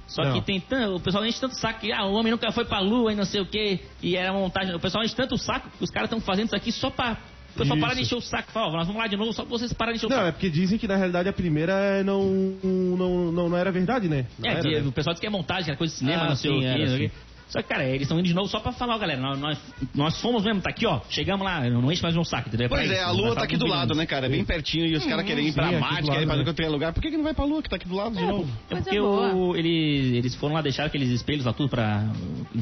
[0.07, 0.33] Só Não.
[0.35, 0.97] que tem tanto.
[0.97, 3.25] O pessoal enche tanto saco que ah, o homem nunca foi pra lua e não
[3.25, 3.81] sei o quê.
[4.03, 4.75] E era montagem.
[4.75, 7.17] O pessoal enche tanto saco que os caras estão fazendo isso aqui só pra.
[7.55, 7.81] O pessoal Isso.
[7.87, 8.51] parar de encher o saco.
[8.51, 10.29] Fala, nós vamos lá de novo só pra vocês pararem de encher o Não, saco.
[10.29, 12.25] é porque dizem que na realidade a primeira é não,
[12.65, 14.27] não, não, não era verdade, né?
[14.39, 14.89] Não É, era, que né?
[14.89, 16.61] o pessoal diz que é montagem, era coisa de cinema, Ah, não sei sim, o
[16.99, 17.11] quê.
[17.49, 19.59] Só que, cara, eles estão indo de novo só pra falar, ó, galera, nós, nós,
[19.95, 21.01] nós fomos mesmo, tá aqui, ó.
[21.11, 22.69] Chegamos lá, não enche mais um saco, entendeu?
[22.69, 24.27] pra Pois é, isso, a lua tá aqui do lado, né, cara?
[24.27, 26.45] É bem pertinho e os caras querem ir pra Marte, querem ir pra lado, né?
[26.45, 26.93] qualquer lugar.
[26.93, 28.49] Por que, que não vai pra lua que tá aqui do lado de novo?
[28.71, 29.35] É porque boa.
[29.35, 32.05] o, ele, eles foram lá deixar aqueles espelhos lá tudo pra.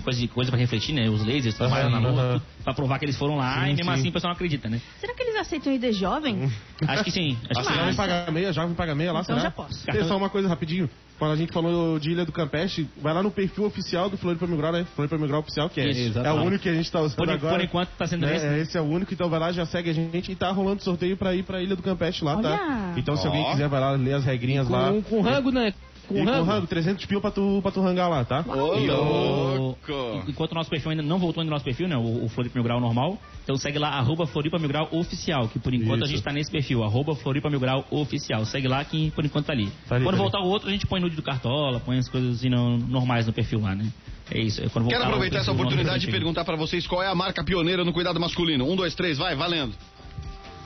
[0.02, 1.08] coisa, coisa pra refletir, né?
[1.08, 3.90] Os lasers, trabalhando na lua, pra provar que eles foram lá Sim, e mesmo sim.
[4.00, 4.80] assim o pessoal não acredita, né?
[4.98, 6.50] Será que eles aceitam ID jovem?
[6.86, 7.36] Acho que sim.
[7.50, 7.78] Acho que Ah, sim.
[7.78, 9.84] jovem paga meia, jovem paga meia lá, Então já posso.
[9.86, 10.90] Tem só uma coisa rapidinho.
[11.20, 14.46] Quando a gente falou de Ilha do Campeche, vai lá no perfil oficial do Floripa
[14.46, 14.86] Mil Grau, né?
[14.96, 17.18] Floripa Mil Grau oficial, que é, Isso, é o único que a gente tá usando
[17.18, 17.56] Por, agora.
[17.56, 18.36] por enquanto tá sendo né?
[18.36, 18.46] esse.
[18.46, 20.82] É, esse é o único, então vai lá, já segue a gente e tá rolando
[20.82, 22.52] sorteio pra ir pra Ilha do Campeche lá, tá?
[22.52, 22.98] Olha!
[22.98, 23.30] Então se Ó.
[23.30, 24.88] alguém quiser, vai lá ler as regrinhas lá.
[24.90, 25.74] Com, com rango, né?
[26.14, 26.44] Com e com rango.
[26.44, 28.44] rango, 300 pil pra tu, pra tu rangar lá, tá?
[28.46, 30.24] Ô, E o- louco!
[30.28, 31.96] Enquanto o nosso perfil ainda não voltou no nosso perfil, né?
[31.96, 33.18] O, o Floripa Mil Grau normal.
[33.44, 36.14] Então segue lá, arroba Floripa Mil Grau Oficial, que por enquanto a Isso.
[36.14, 38.44] gente tá nesse perfil, arroba Floripa Mil Grau Oficial.
[38.44, 39.68] Segue lá que por enquanto tá ali.
[39.88, 42.08] Tá ali, quando tá voltar o outro, a gente põe nude do Cartola, põe as
[42.08, 43.86] coisas assim, não- normais no perfil lá, né?
[44.32, 44.60] É isso.
[44.70, 47.42] Quando voltar Quero aproveitar essa oportunidade de fazer perguntar pra vocês qual é a marca
[47.44, 48.64] pioneira no cuidado masculino.
[48.70, 49.74] Um, dois, três, vai, valendo.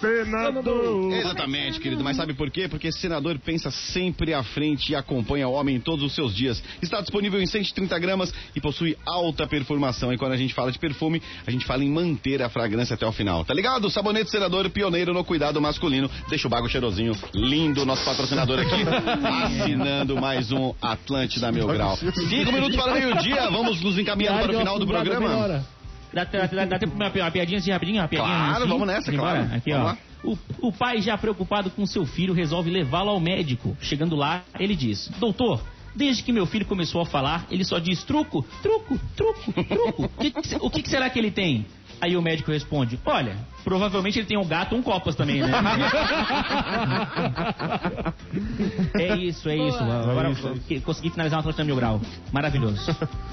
[0.01, 1.13] Senador!
[1.13, 2.03] Exatamente, querido.
[2.03, 2.69] Mas sabe por quê?
[2.69, 6.63] Porque senador pensa sempre à frente e acompanha o homem em todos os seus dias.
[6.83, 10.13] Está disponível em 130 gramas e possui alta perfumação.
[10.13, 13.07] E quando a gente fala de perfume, a gente fala em manter a fragrância até
[13.07, 13.45] o final.
[13.45, 13.91] Tá ligado?
[13.91, 16.11] Sabonete senador pioneiro no cuidado masculino.
[16.29, 17.13] Deixa o bago cheirosinho.
[17.35, 18.85] Lindo, nosso patrocinador aqui.
[19.45, 21.97] assinando mais um Atlântida Mil Grau.
[21.97, 23.51] Cinco minutos para o meio-dia.
[23.51, 25.65] Vamos nos encaminhando para o final do programa.
[26.15, 28.01] Dá, dá, dá, dá tempo pra uma, uma piadinha assim rapidinho?
[28.01, 28.69] Uma piadinha Claro, assim?
[28.69, 29.55] vamos nessa, claro.
[29.55, 29.89] Aqui, Vamos ó.
[29.91, 29.99] lá.
[30.23, 30.39] O,
[30.69, 33.77] o pai, já preocupado com seu filho, resolve levá-lo ao médico.
[33.81, 35.61] Chegando lá, ele diz: Doutor,
[35.95, 40.05] desde que meu filho começou a falar, ele só diz truco, truco, truco, truco.
[40.05, 41.67] O que, o que, que será que ele tem?
[42.01, 45.53] Aí o médico responde: Olha, provavelmente ele tem um gato, um copas também, né?
[48.99, 49.79] é isso, é isso.
[49.79, 50.85] Agora É isso, é isso.
[50.85, 52.01] consegui finalizar uma Atlântica Mil Grau.
[52.33, 52.81] Maravilhoso.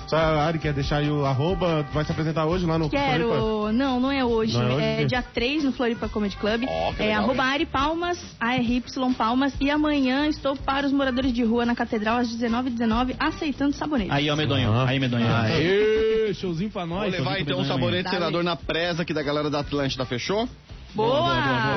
[0.08, 3.12] Só a Ari quer deixar aí o arroba, vai se apresentar hoje lá no Floripa?
[3.12, 3.72] Quero.
[3.72, 4.54] Não, não é hoje.
[4.54, 4.84] Não é hoje?
[4.84, 6.62] É dia 3 no Floripa Comedy Club.
[6.62, 7.44] Que é legal, arroba?
[7.44, 8.84] Ari Palmas, ARY
[9.18, 9.54] Palmas.
[9.60, 14.12] E amanhã estou para os moradores de rua na Catedral às 19h19, aceitando sabonete.
[14.12, 14.72] Aí, ó, medonho.
[14.74, 14.86] Ah.
[14.88, 15.26] Aí, medonho.
[15.34, 17.12] Aê, showzinho pra Vou nós.
[17.12, 18.18] levar então o sabonete Dale.
[18.18, 20.48] senador na presa aqui da galera da Atlântida, fechou?
[20.94, 21.20] Boa!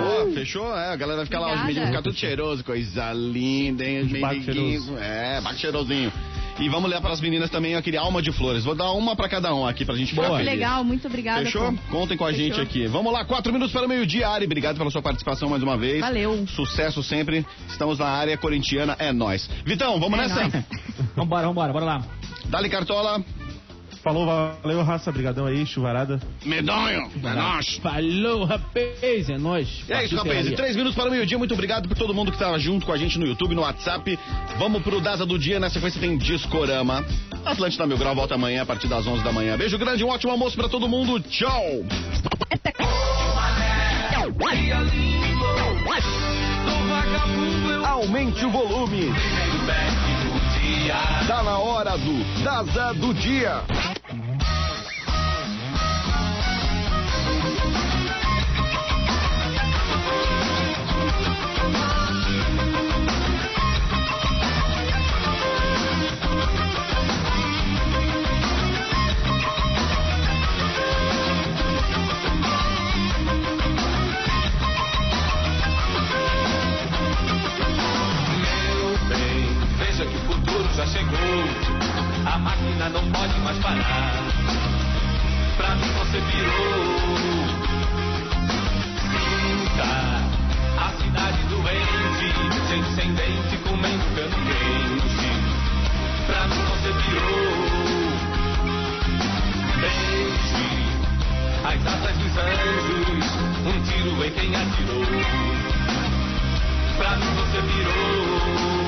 [0.00, 0.76] Boa, fechou?
[0.76, 1.68] É, a galera vai ficar lá, os Obrigada.
[1.68, 4.02] meninos ficar tudo cheiroso, coisa linda, hein?
[4.02, 4.96] Os cheiroso.
[4.98, 6.12] É, baco cheirosinho.
[6.58, 8.64] E vamos ler para as meninas também aquele alma de flores.
[8.64, 10.46] Vou dar uma para cada um aqui pra gente ficar Que feliz.
[10.46, 11.44] legal, muito obrigada.
[11.44, 11.72] Fechou?
[11.72, 11.78] pô.
[11.90, 12.62] Contem com a gente Fechou.
[12.62, 12.86] aqui.
[12.86, 14.28] Vamos lá, quatro minutos para o meio-dia.
[14.28, 16.00] Ari, obrigado pela sua participação mais uma vez.
[16.00, 16.46] Valeu.
[16.46, 17.44] Sucesso sempre.
[17.68, 19.48] Estamos na área corintiana, é nós.
[19.64, 20.40] Vitão, vamos É nessa?
[20.42, 20.52] nóis.
[21.16, 22.02] Vambora, vambora, bora lá.
[22.46, 23.20] Dali Cartola,
[24.04, 26.20] Falou, valeu, raça, brigadão aí, chuvarada.
[26.44, 27.76] medonho, é nós.
[27.76, 29.82] Falou, rapaz, é nóis.
[29.88, 30.52] É isso, rapaz.
[30.52, 31.38] Três minutos para o meio-dia.
[31.38, 34.18] Muito obrigado por todo mundo que tá junto com a gente no YouTube, no WhatsApp.
[34.58, 35.58] Vamos pro Daza do Dia.
[35.58, 37.02] Na sequência tem Discorama.
[37.46, 39.56] Atlântida Mil Grau volta amanhã a partir das 11 da manhã.
[39.56, 41.18] Beijo grande, um ótimo almoço para todo mundo.
[41.20, 41.64] Tchau.
[47.86, 49.10] Aumente o volume.
[51.26, 53.62] Tá na hora do Daza do Dia.
[80.94, 81.42] chegou,
[82.24, 84.12] a máquina não pode mais parar.
[85.56, 86.94] Pra mim você virou.
[89.10, 89.90] Sinta
[90.78, 92.26] a cidade doente,
[92.68, 95.30] sem descendente, comendo pelo quente.
[96.26, 97.54] Pra mim você virou.
[99.80, 100.24] Deixe
[101.64, 103.26] as asas dos anjos,
[103.66, 105.04] um tiro em quem atirou.
[106.96, 108.83] Pra mim você virou.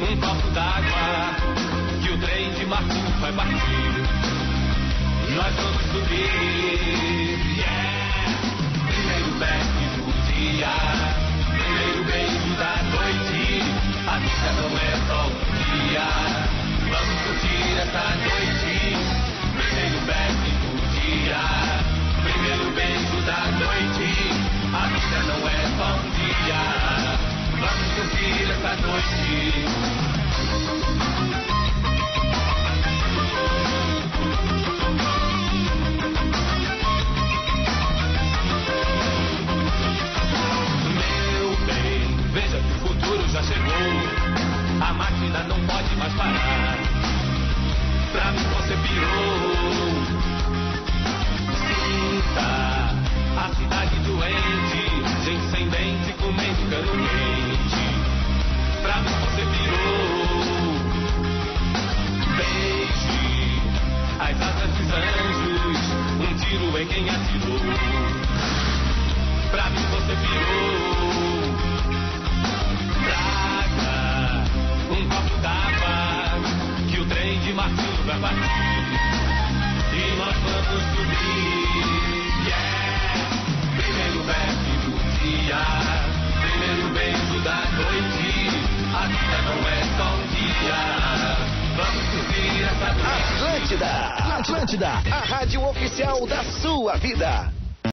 [0.00, 1.36] num copo d'água
[2.02, 3.92] que o trem de Marcum vai partir.
[5.34, 8.00] Nós vamos subir, yeah!
[8.88, 10.72] Primeiro beijo do dia,
[11.52, 13.09] primeiro beijo da noite.